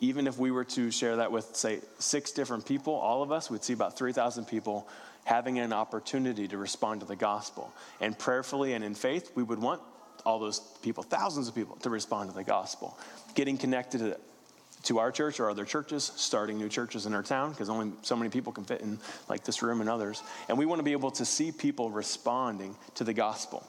even 0.00 0.26
if 0.26 0.38
we 0.38 0.50
were 0.50 0.64
to 0.64 0.90
share 0.90 1.16
that 1.16 1.32
with, 1.32 1.56
say, 1.56 1.80
six 1.98 2.30
different 2.32 2.66
people, 2.66 2.94
all 2.94 3.22
of 3.22 3.32
us, 3.32 3.50
we'd 3.50 3.64
see 3.64 3.72
about 3.72 3.96
3,000 3.96 4.44
people 4.44 4.88
having 5.24 5.58
an 5.58 5.72
opportunity 5.72 6.46
to 6.46 6.56
respond 6.56 7.00
to 7.00 7.06
the 7.06 7.16
gospel. 7.16 7.72
And 8.00 8.16
prayerfully 8.16 8.74
and 8.74 8.84
in 8.84 8.94
faith, 8.94 9.32
we 9.34 9.42
would 9.42 9.60
want 9.60 9.80
all 10.24 10.38
those 10.38 10.60
people, 10.82 11.02
thousands 11.02 11.48
of 11.48 11.54
people, 11.54 11.76
to 11.76 11.90
respond 11.90 12.30
to 12.30 12.36
the 12.36 12.44
gospel. 12.44 12.96
Getting 13.34 13.58
connected 13.58 13.98
to, 13.98 14.18
to 14.86 14.98
our 14.98 15.10
church 15.10 15.40
or 15.40 15.50
other 15.50 15.64
churches, 15.64 16.12
starting 16.16 16.58
new 16.58 16.68
churches 16.68 17.06
in 17.06 17.14
our 17.14 17.22
town, 17.22 17.50
because 17.50 17.68
only 17.68 17.92
so 18.02 18.16
many 18.16 18.30
people 18.30 18.52
can 18.52 18.64
fit 18.64 18.80
in 18.80 18.98
like 19.28 19.44
this 19.44 19.62
room 19.62 19.80
and 19.80 19.90
others. 19.90 20.22
And 20.48 20.56
we 20.56 20.66
want 20.66 20.78
to 20.78 20.84
be 20.84 20.92
able 20.92 21.10
to 21.12 21.24
see 21.24 21.52
people 21.52 21.90
responding 21.90 22.76
to 22.94 23.04
the 23.04 23.12
gospel. 23.12 23.66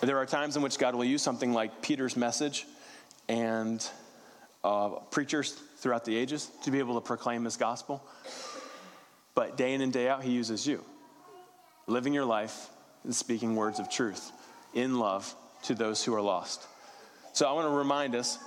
There 0.00 0.16
are 0.18 0.26
times 0.26 0.56
in 0.56 0.62
which 0.62 0.78
God 0.78 0.94
will 0.94 1.04
use 1.04 1.20
something 1.20 1.52
like 1.52 1.82
Peter's 1.82 2.16
message 2.16 2.66
and 3.28 3.86
uh, 4.64 4.88
preachers 5.10 5.52
throughout 5.52 6.04
the 6.04 6.16
ages 6.16 6.50
to 6.64 6.70
be 6.70 6.78
able 6.78 6.94
to 6.94 7.00
proclaim 7.00 7.44
his 7.44 7.56
gospel. 7.56 8.02
But 9.34 9.56
day 9.56 9.74
in 9.74 9.80
and 9.80 9.92
day 9.92 10.08
out, 10.08 10.22
he 10.22 10.30
uses 10.30 10.66
you, 10.66 10.84
living 11.86 12.14
your 12.14 12.24
life 12.24 12.68
and 13.04 13.14
speaking 13.14 13.56
words 13.56 13.78
of 13.78 13.90
truth 13.90 14.30
in 14.74 14.98
love 14.98 15.34
to 15.64 15.74
those 15.74 16.04
who 16.04 16.14
are 16.14 16.22
lost. 16.22 16.66
So 17.32 17.48
I 17.48 17.52
want 17.52 17.66
to 17.66 17.76
remind 17.76 18.14
us, 18.14 18.38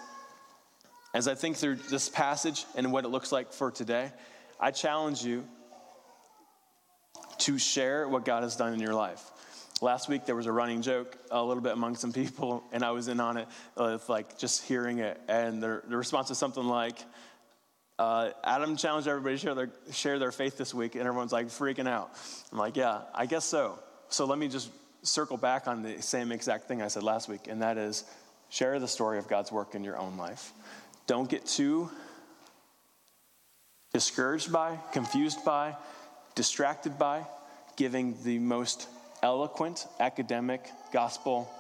as 1.14 1.28
I 1.28 1.36
think 1.36 1.58
through 1.58 1.76
this 1.90 2.10
passage 2.10 2.66
and 2.76 2.92
what 2.92 3.06
it 3.06 3.10
looks 3.10 3.32
like 3.32 3.54
for 3.54 3.72
today, 3.72 4.12
I 4.60 4.72
challenge 4.72 5.24
you 5.24 5.46
to 7.40 7.58
share 7.58 8.08
what 8.08 8.26
God 8.26 8.44
has 8.44 8.56
done 8.56 8.74
in 8.74 8.80
your 8.80 8.94
life. 8.94 9.24
Last 9.82 10.10
week 10.10 10.26
there 10.26 10.36
was 10.36 10.46
a 10.46 10.52
running 10.52 10.82
joke 10.82 11.18
a 11.32 11.44
little 11.44 11.64
bit 11.64 11.74
among 11.74 11.96
some 11.96 12.12
people, 12.12 12.64
and 12.72 12.84
I 12.84 12.92
was 12.92 13.08
in 13.08 13.20
on 13.20 13.38
it 13.38 13.48
with 13.78 14.08
like 14.10 14.38
just 14.38 14.64
hearing 14.64 15.00
it, 15.00 15.20
and 15.28 15.64
the, 15.64 15.82
the 15.88 15.98
response 15.98 16.30
was 16.30 16.38
something 16.38 16.64
like, 16.64 16.98
uh, 18.00 18.32
Adam 18.44 18.76
challenged 18.76 19.08
everybody 19.08 19.36
to 19.36 19.42
share 19.42 19.56
their, 19.56 19.70
share 19.92 20.20
their 20.20 20.32
faith 20.32 20.58
this 20.58 20.74
week, 20.74 20.96
and 20.96 21.08
everyone's 21.08 21.32
like 21.32 21.48
freaking 21.48 21.88
out. 21.88 22.12
I'm 22.52 22.58
like, 22.58 22.76
yeah, 22.76 23.02
I 23.14 23.28
guess 23.28 23.46
so. 23.46 23.80
So 24.10 24.26
let 24.26 24.38
me 24.38 24.48
just 24.48 24.70
circle 25.04 25.38
back 25.38 25.68
on 25.68 25.84
the 25.84 26.02
same 26.02 26.32
exact 26.32 26.68
thing 26.68 26.82
I 26.82 26.88
said 26.88 27.04
last 27.04 27.30
week, 27.30 27.48
and 27.48 27.62
that 27.62 27.78
is 27.78 28.04
Share 28.54 28.78
the 28.78 28.88
story 28.88 29.18
of 29.18 29.28
God's 29.28 29.52
work 29.52 29.74
in 29.74 29.84
your 29.84 29.98
own 29.98 30.16
life. 30.16 30.54
Don't 31.08 31.28
get 31.28 31.44
too 31.48 31.90
discouraged 33.94 34.52
by, 34.52 34.78
confused 34.92 35.44
by, 35.44 35.76
distracted 36.36 37.00
by 37.00 37.26
giving 37.78 38.16
the 38.24 38.38
most 38.38 38.88
eloquent 39.24 39.88
academic 40.00 40.70
gospel 40.92 41.52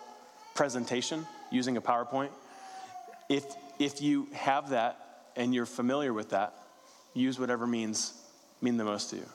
presentation 0.53 1.25
using 1.51 1.77
a 1.77 1.81
PowerPoint. 1.81 2.29
If, 3.27 3.43
if 3.79 3.99
you 3.99 4.27
have 4.33 4.69
that 4.69 4.99
and 5.35 5.51
you're 5.51 5.65
familiar 5.65 6.13
with 6.13 6.29
that, 6.29 6.53
use 7.15 7.39
whatever 7.39 7.65
means 7.65 8.13
mean 8.61 8.77
the 8.77 8.83
most 8.83 9.09
to 9.09 9.15
you. 9.15 9.25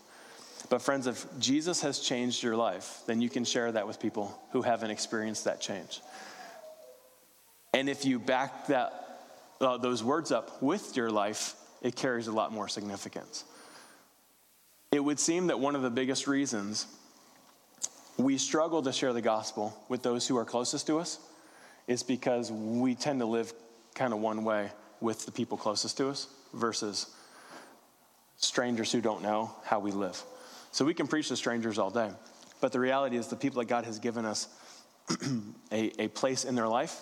But, 0.70 0.80
friends, 0.80 1.08
if 1.08 1.26
Jesus 1.40 1.80
has 1.80 1.98
changed 1.98 2.40
your 2.40 2.54
life, 2.54 3.00
then 3.06 3.20
you 3.20 3.28
can 3.28 3.44
share 3.44 3.72
that 3.72 3.88
with 3.88 3.98
people 3.98 4.40
who 4.52 4.62
haven't 4.62 4.92
experienced 4.92 5.46
that 5.46 5.60
change. 5.60 6.00
And 7.74 7.88
if 7.88 8.04
you 8.04 8.18
back 8.18 8.66
that, 8.68 9.20
uh, 9.60 9.76
those 9.76 10.02
words 10.02 10.32
up 10.32 10.62
with 10.62 10.96
your 10.96 11.10
life, 11.10 11.54
it 11.82 11.96
carries 11.96 12.26
a 12.26 12.32
lot 12.32 12.52
more 12.52 12.68
significance. 12.68 13.44
It 14.90 15.00
would 15.00 15.20
seem 15.20 15.48
that 15.48 15.60
one 15.60 15.76
of 15.76 15.82
the 15.82 15.90
biggest 15.90 16.26
reasons 16.26 16.86
we 18.16 18.38
struggle 18.38 18.82
to 18.82 18.92
share 18.92 19.12
the 19.12 19.22
gospel 19.22 19.76
with 19.88 20.02
those 20.02 20.26
who 20.26 20.36
are 20.36 20.44
closest 20.44 20.86
to 20.88 20.98
us 20.98 21.18
is 21.86 22.02
because 22.02 22.50
we 22.50 22.94
tend 22.94 23.20
to 23.20 23.26
live 23.26 23.52
kind 23.94 24.12
of 24.12 24.18
one 24.18 24.44
way 24.44 24.70
with 25.00 25.24
the 25.24 25.32
people 25.32 25.56
closest 25.56 25.96
to 25.98 26.08
us 26.08 26.28
versus 26.52 27.14
strangers 28.36 28.90
who 28.90 29.00
don't 29.00 29.22
know 29.22 29.50
how 29.64 29.78
we 29.78 29.92
live. 29.92 30.20
So 30.72 30.84
we 30.84 30.94
can 30.94 31.06
preach 31.06 31.28
to 31.28 31.36
strangers 31.36 31.78
all 31.78 31.90
day. 31.90 32.10
But 32.60 32.72
the 32.72 32.80
reality 32.80 33.16
is, 33.16 33.28
the 33.28 33.36
people 33.36 33.60
that 33.60 33.68
God 33.68 33.84
has 33.84 33.98
given 33.98 34.24
us 34.24 34.48
a, 35.72 36.02
a 36.02 36.08
place 36.08 36.44
in 36.44 36.54
their 36.54 36.68
life, 36.68 37.00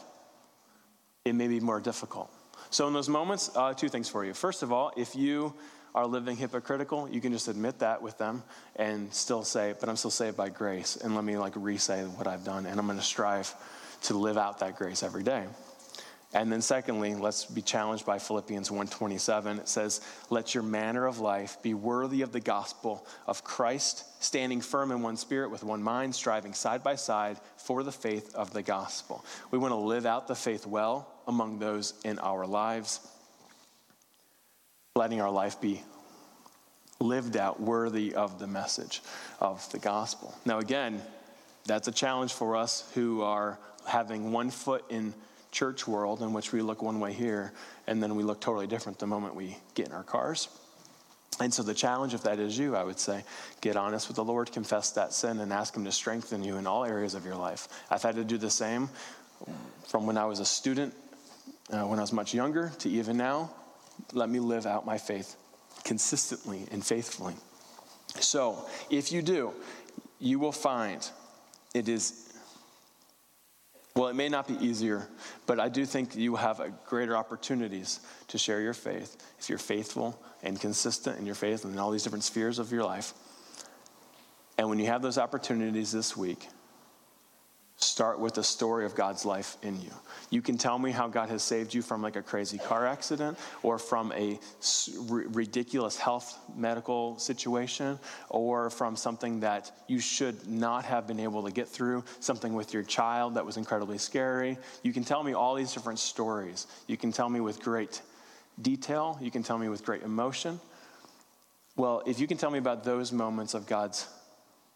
it 1.27 1.35
may 1.35 1.49
be 1.49 1.59
more 1.59 1.81
difficult. 1.81 2.31
So, 2.71 2.87
in 2.87 2.93
those 2.93 3.09
moments, 3.09 3.51
uh, 3.55 3.75
two 3.75 3.89
things 3.89 4.09
for 4.09 4.25
you. 4.25 4.33
First 4.33 4.63
of 4.63 4.73
all, 4.73 4.93
if 4.97 5.17
you 5.17 5.55
are 5.95 6.07
living 6.07 6.37
hypocritical, 6.37 7.09
you 7.09 7.21
can 7.21 7.33
just 7.33 7.49
admit 7.49 7.81
that 7.81 8.01
with 8.01 8.17
them 8.19 8.43
and 8.77 9.13
still 9.13 9.43
say, 9.43 9.75
but 9.81 9.89
I'm 9.89 9.97
still 9.97 10.11
saved 10.11 10.37
by 10.37 10.51
grace. 10.51 10.97
And 10.97 11.15
let 11.15 11.25
me 11.25 11.37
like 11.37 11.55
re 11.57 11.79
say 11.79 12.03
what 12.03 12.27
I've 12.27 12.45
done. 12.45 12.67
And 12.67 12.79
I'm 12.79 12.87
going 12.87 12.99
to 12.99 13.05
strive 13.05 13.53
to 14.03 14.15
live 14.15 14.37
out 14.37 14.61
that 14.61 14.77
grace 14.77 15.03
every 15.03 15.23
day. 15.23 15.45
And 16.33 16.53
then 16.53 16.61
secondly, 16.61 17.15
let's 17.15 17.47
be 17.47 17.63
challenged 17.63 18.05
by 18.05 18.19
Philippians 18.19 18.71
1:27. 18.71 19.59
It 19.59 19.69
says, 19.69 20.01
"Let 20.29 20.55
your 20.55 20.65
manner 20.65 21.07
of 21.07 21.19
life 21.19 21.57
be 21.63 21.73
worthy 21.73 22.21
of 22.23 22.33
the 22.33 22.41
gospel 22.41 23.07
of 23.27 23.43
Christ, 23.43 24.05
standing 24.23 24.61
firm 24.61 24.91
in 24.93 25.03
one 25.03 25.17
spirit 25.17 25.51
with 25.51 25.65
one 25.65 25.83
mind, 25.83 26.15
striving 26.15 26.53
side 26.53 26.83
by 26.83 26.97
side 26.97 27.41
for 27.57 27.83
the 27.83 27.93
faith 27.93 28.35
of 28.35 28.53
the 28.53 28.63
gospel." 28.63 29.25
We 29.51 29.59
want 29.59 29.73
to 29.73 29.77
live 29.77 30.05
out 30.05 30.27
the 30.27 30.35
faith 30.35 30.67
well 30.67 31.09
among 31.27 31.59
those 31.59 31.95
in 32.05 32.19
our 32.19 32.47
lives 32.47 33.01
letting 34.97 35.21
our 35.21 35.31
life 35.31 35.61
be 35.61 35.83
lived 36.99 37.37
out 37.37 37.61
worthy 37.61 38.15
of 38.15 38.39
the 38.39 38.47
message 38.47 39.03
of 39.41 39.71
the 39.71 39.79
gospel. 39.79 40.35
Now, 40.45 40.59
again, 40.59 41.03
that's 41.67 41.89
a 41.89 41.93
challenge 41.93 42.33
for 42.33 42.57
us 42.57 42.91
who 42.95 43.23
are 43.23 43.59
having 43.87 44.33
one 44.33 44.51
foot 44.51 44.85
in 44.89 45.15
church 45.53 45.87
world 45.87 46.23
in 46.23 46.33
which 46.33 46.53
we 46.53 46.63
look 46.63 46.83
one 46.83 46.99
way 47.01 47.13
here 47.13 47.53
and 47.87 48.03
then 48.03 48.17
we 48.17 48.23
look 48.23 48.41
totally 48.41 48.67
different 48.67 48.99
the 48.99 49.07
moment 49.07 49.35
we 49.35 49.57
get 49.75 49.87
in 49.87 49.93
our 49.93 50.03
cars. 50.03 50.49
And 51.39 51.53
so, 51.53 51.63
the 51.63 51.75
challenge, 51.75 52.15
if 52.15 52.23
that 52.23 52.39
is 52.39 52.59
you, 52.59 52.75
I 52.75 52.83
would 52.83 52.99
say, 52.99 53.23
get 53.61 53.77
honest 53.77 54.09
with 54.09 54.17
the 54.17 54.25
Lord, 54.25 54.51
confess 54.53 54.93
that 54.93 55.13
sin, 55.13 55.41
and 55.41 55.53
ask 55.53 55.77
Him 55.77 55.85
to 55.85 55.93
strengthen 55.93 56.43
you 56.43 56.57
in 56.57 56.67
all 56.67 56.83
areas 56.83 57.13
of 57.13 57.27
your 57.27 57.37
life. 57.37 57.69
I've 57.91 58.03
had 58.03 58.15
to 58.15 58.25
do 58.25 58.39
the 58.39 58.49
same 58.49 58.89
from 59.87 60.07
when 60.07 60.17
I 60.17 60.25
was 60.25 60.41
a 60.41 60.47
student, 60.47 60.95
uh, 61.71 61.83
when 61.83 61.99
I 61.99 62.03
was 62.03 62.13
much 62.13 62.35
younger, 62.35 62.73
to 62.79 62.89
even 62.89 63.17
now 63.17 63.51
let 64.13 64.29
me 64.29 64.39
live 64.39 64.67
out 64.67 64.87
my 64.87 64.99
faith 64.99 65.37
consistently 65.85 66.67
and 66.71 66.85
faithfully. 66.85 67.35
So, 68.21 68.67
if 68.91 69.13
you 69.13 69.23
do, 69.23 69.53
you 70.19 70.39
will 70.39 70.53
find 70.53 71.09
it 71.75 71.89
is, 71.89 72.33
well, 73.95 74.09
it 74.09 74.15
may 74.15 74.29
not 74.29 74.49
be 74.49 74.55
easier, 74.55 75.09
but 75.47 75.61
I 75.61 75.69
do 75.69 75.85
think 75.85 76.17
you 76.17 76.37
have 76.37 76.63
greater 76.87 77.17
opportunities 77.17 78.01
to 78.29 78.39
share 78.39 78.61
your 78.61 78.75
faith 78.75 79.17
if 79.39 79.49
you're 79.49 79.59
faithful 79.59 80.19
and 80.43 80.61
consistent 80.61 81.19
in 81.19 81.27
your 81.27 81.35
faith 81.35 81.65
in 81.65 81.79
all 81.79 81.91
these 81.91 82.03
different 82.03 82.25
spheres 82.25 82.59
of 82.59 82.73
your 82.73 82.85
life. 82.85 83.13
And 84.59 84.71
when 84.71 84.79
you 84.79 84.87
have 84.87 85.03
those 85.03 85.19
opportunities 85.19 85.93
this 85.93 86.17
week, 86.17 86.49
start 87.79 88.19
with 88.19 88.35
the 88.35 88.43
story 88.43 88.87
of 88.87 88.95
God's 88.95 89.27
life 89.27 89.59
in 89.63 89.81
you. 89.81 89.91
You 90.31 90.41
can 90.41 90.57
tell 90.57 90.79
me 90.79 90.91
how 90.91 91.09
God 91.09 91.29
has 91.29 91.43
saved 91.43 91.75
you 91.75 91.83
from 91.83 92.01
like 92.01 92.17
a 92.17 92.23
crazy 92.23 92.57
car 92.57 92.87
accident 92.87 93.39
or 93.63 93.79
from 93.79 94.13
a 94.13 94.41
ridiculous 95.07 95.99
health 95.99 96.39
medical 96.57 97.19
situation 97.19 97.99
or 98.31 98.71
from 98.71 98.97
something 98.97 99.41
that 99.41 99.71
you 99.89 99.99
should 99.99 100.49
not 100.49 100.87
have 100.87 101.07
been 101.07 101.21
able 101.21 101.43
to 101.45 101.51
get 101.51 101.69
through, 101.69 102.03
something 102.19 102.55
with 102.55 102.73
your 102.73 102.83
child 102.83 103.35
that 103.35 103.45
was 103.45 103.59
incredibly 103.59 103.99
scary. 103.99 104.57
You 104.83 104.95
can 104.95 105.05
tell 105.05 105.23
me 105.23 105.35
all 105.35 105.55
these 105.55 105.75
different 105.75 105.99
stories. 105.99 106.67
You 106.87 106.97
can 106.97 107.13
tell 107.13 107.29
me 107.29 107.41
with 107.41 107.61
great 107.61 108.01
detail, 108.63 109.19
you 109.21 109.31
can 109.31 109.43
tell 109.43 109.59
me 109.59 109.69
with 109.69 109.85
great 109.85 110.03
emotion. 110.03 110.61
Well, 111.77 112.03
if 112.07 112.19
you 112.19 112.27
can 112.27 112.39
tell 112.39 112.51
me 112.51 112.59
about 112.59 112.85
those 112.85 113.13
moments 113.13 113.53
of 113.53 113.67
God's 113.67 114.09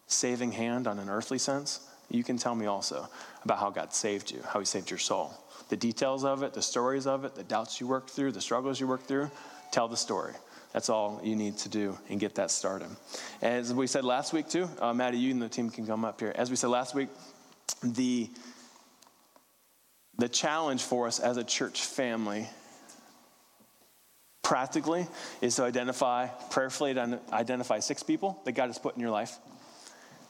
saving 0.05 0.51
hand 0.51 0.85
on 0.85 0.99
an 0.99 1.09
earthly 1.09 1.39
sense, 1.39 1.79
you 2.13 2.23
can 2.23 2.37
tell 2.37 2.55
me 2.55 2.65
also 2.65 3.07
about 3.43 3.59
how 3.59 3.69
God 3.69 3.93
saved 3.93 4.31
you, 4.31 4.41
how 4.47 4.59
He 4.59 4.65
saved 4.65 4.89
your 4.89 4.99
soul. 4.99 5.33
The 5.69 5.77
details 5.77 6.25
of 6.25 6.43
it, 6.43 6.53
the 6.53 6.61
stories 6.61 7.07
of 7.07 7.23
it, 7.23 7.35
the 7.35 7.43
doubts 7.43 7.79
you 7.79 7.87
worked 7.87 8.09
through, 8.09 8.33
the 8.33 8.41
struggles 8.41 8.79
you 8.79 8.87
worked 8.87 9.05
through, 9.05 9.31
tell 9.71 9.87
the 9.87 9.97
story. 9.97 10.33
That's 10.73 10.89
all 10.89 11.21
you 11.23 11.35
need 11.35 11.57
to 11.59 11.69
do 11.69 11.97
and 12.09 12.19
get 12.19 12.35
that 12.35 12.51
started. 12.51 12.89
As 13.41 13.73
we 13.73 13.87
said 13.87 14.05
last 14.05 14.33
week, 14.33 14.49
too, 14.49 14.69
uh, 14.79 14.93
Maddie, 14.93 15.17
you 15.17 15.31
and 15.31 15.41
the 15.41 15.49
team 15.49 15.69
can 15.69 15.85
come 15.85 16.05
up 16.05 16.19
here. 16.19 16.33
As 16.35 16.49
we 16.49 16.55
said 16.55 16.69
last 16.69 16.95
week, 16.95 17.09
the, 17.83 18.29
the 20.17 20.29
challenge 20.29 20.81
for 20.81 21.07
us 21.07 21.19
as 21.19 21.37
a 21.37 21.43
church 21.43 21.81
family 21.81 22.47
practically 24.43 25.07
is 25.41 25.55
to 25.55 25.63
identify, 25.63 26.27
prayerfully, 26.49 26.97
identify 27.31 27.79
six 27.79 28.03
people 28.03 28.41
that 28.45 28.53
God 28.53 28.67
has 28.67 28.77
put 28.77 28.95
in 28.95 29.01
your 29.01 29.09
life 29.09 29.37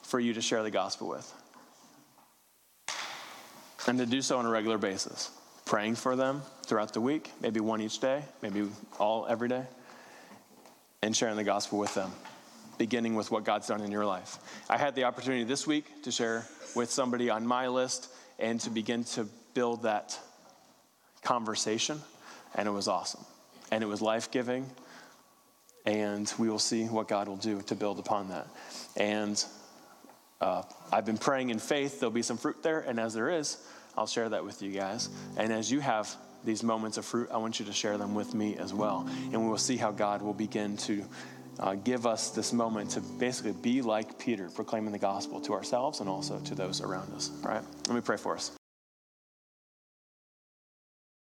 for 0.02 0.20
you 0.20 0.34
to 0.34 0.40
share 0.40 0.62
the 0.62 0.70
gospel 0.70 1.08
with 1.08 1.32
and 3.86 3.98
to 3.98 4.06
do 4.06 4.22
so 4.22 4.38
on 4.38 4.46
a 4.46 4.50
regular 4.50 4.78
basis, 4.78 5.30
praying 5.64 5.96
for 5.96 6.16
them 6.16 6.42
throughout 6.66 6.92
the 6.92 7.00
week, 7.00 7.30
maybe 7.40 7.60
one 7.60 7.80
each 7.80 7.98
day, 7.98 8.22
maybe 8.42 8.68
all 8.98 9.26
every 9.28 9.48
day, 9.48 9.64
and 11.02 11.16
sharing 11.16 11.36
the 11.36 11.44
gospel 11.44 11.78
with 11.78 11.94
them, 11.94 12.10
beginning 12.78 13.14
with 13.14 13.30
what 13.30 13.44
God's 13.44 13.66
done 13.66 13.80
in 13.80 13.90
your 13.90 14.06
life. 14.06 14.38
I 14.70 14.78
had 14.78 14.94
the 14.94 15.04
opportunity 15.04 15.44
this 15.44 15.66
week 15.66 16.02
to 16.02 16.12
share 16.12 16.46
with 16.74 16.90
somebody 16.90 17.28
on 17.30 17.46
my 17.46 17.68
list 17.68 18.08
and 18.38 18.60
to 18.60 18.70
begin 18.70 19.04
to 19.04 19.26
build 19.54 19.82
that 19.82 20.18
conversation, 21.22 22.00
and 22.54 22.68
it 22.68 22.72
was 22.72 22.88
awesome. 22.88 23.24
And 23.70 23.82
it 23.82 23.86
was 23.86 24.02
life 24.02 24.30
giving, 24.30 24.68
and 25.86 26.32
we 26.38 26.48
will 26.48 26.58
see 26.58 26.84
what 26.84 27.08
God 27.08 27.26
will 27.26 27.36
do 27.36 27.62
to 27.62 27.74
build 27.74 27.98
upon 27.98 28.28
that. 28.28 28.46
And 28.96 29.42
uh, 30.42 30.62
I've 30.92 31.06
been 31.06 31.18
praying 31.18 31.50
in 31.50 31.58
faith, 31.58 32.00
there'll 32.00 32.10
be 32.10 32.22
some 32.22 32.36
fruit 32.36 32.62
there, 32.62 32.80
and 32.80 32.98
as 32.98 33.14
there 33.14 33.30
is, 33.30 33.58
I'll 33.96 34.08
share 34.08 34.28
that 34.28 34.44
with 34.44 34.60
you 34.60 34.72
guys. 34.72 35.08
And 35.36 35.52
as 35.52 35.70
you 35.70 35.80
have 35.80 36.14
these 36.44 36.62
moments 36.64 36.98
of 36.98 37.04
fruit, 37.04 37.28
I 37.32 37.36
want 37.36 37.60
you 37.60 37.66
to 37.66 37.72
share 37.72 37.96
them 37.96 38.14
with 38.14 38.34
me 38.34 38.56
as 38.56 38.74
well. 38.74 39.06
And 39.32 39.42
we 39.44 39.48
will 39.48 39.56
see 39.58 39.76
how 39.76 39.92
God 39.92 40.20
will 40.20 40.34
begin 40.34 40.76
to 40.78 41.04
uh, 41.60 41.74
give 41.76 42.06
us 42.06 42.30
this 42.30 42.52
moment 42.52 42.90
to 42.90 43.00
basically 43.00 43.52
be 43.52 43.82
like 43.82 44.18
Peter, 44.18 44.48
proclaiming 44.48 44.90
the 44.92 44.98
gospel 44.98 45.40
to 45.42 45.52
ourselves 45.52 46.00
and 46.00 46.08
also 46.08 46.40
to 46.40 46.54
those 46.54 46.80
around 46.80 47.14
us. 47.14 47.30
All 47.44 47.50
right? 47.50 47.62
Let 47.86 47.94
me 47.94 48.00
pray 48.00 48.16
for 48.16 48.34
us. 48.34 48.50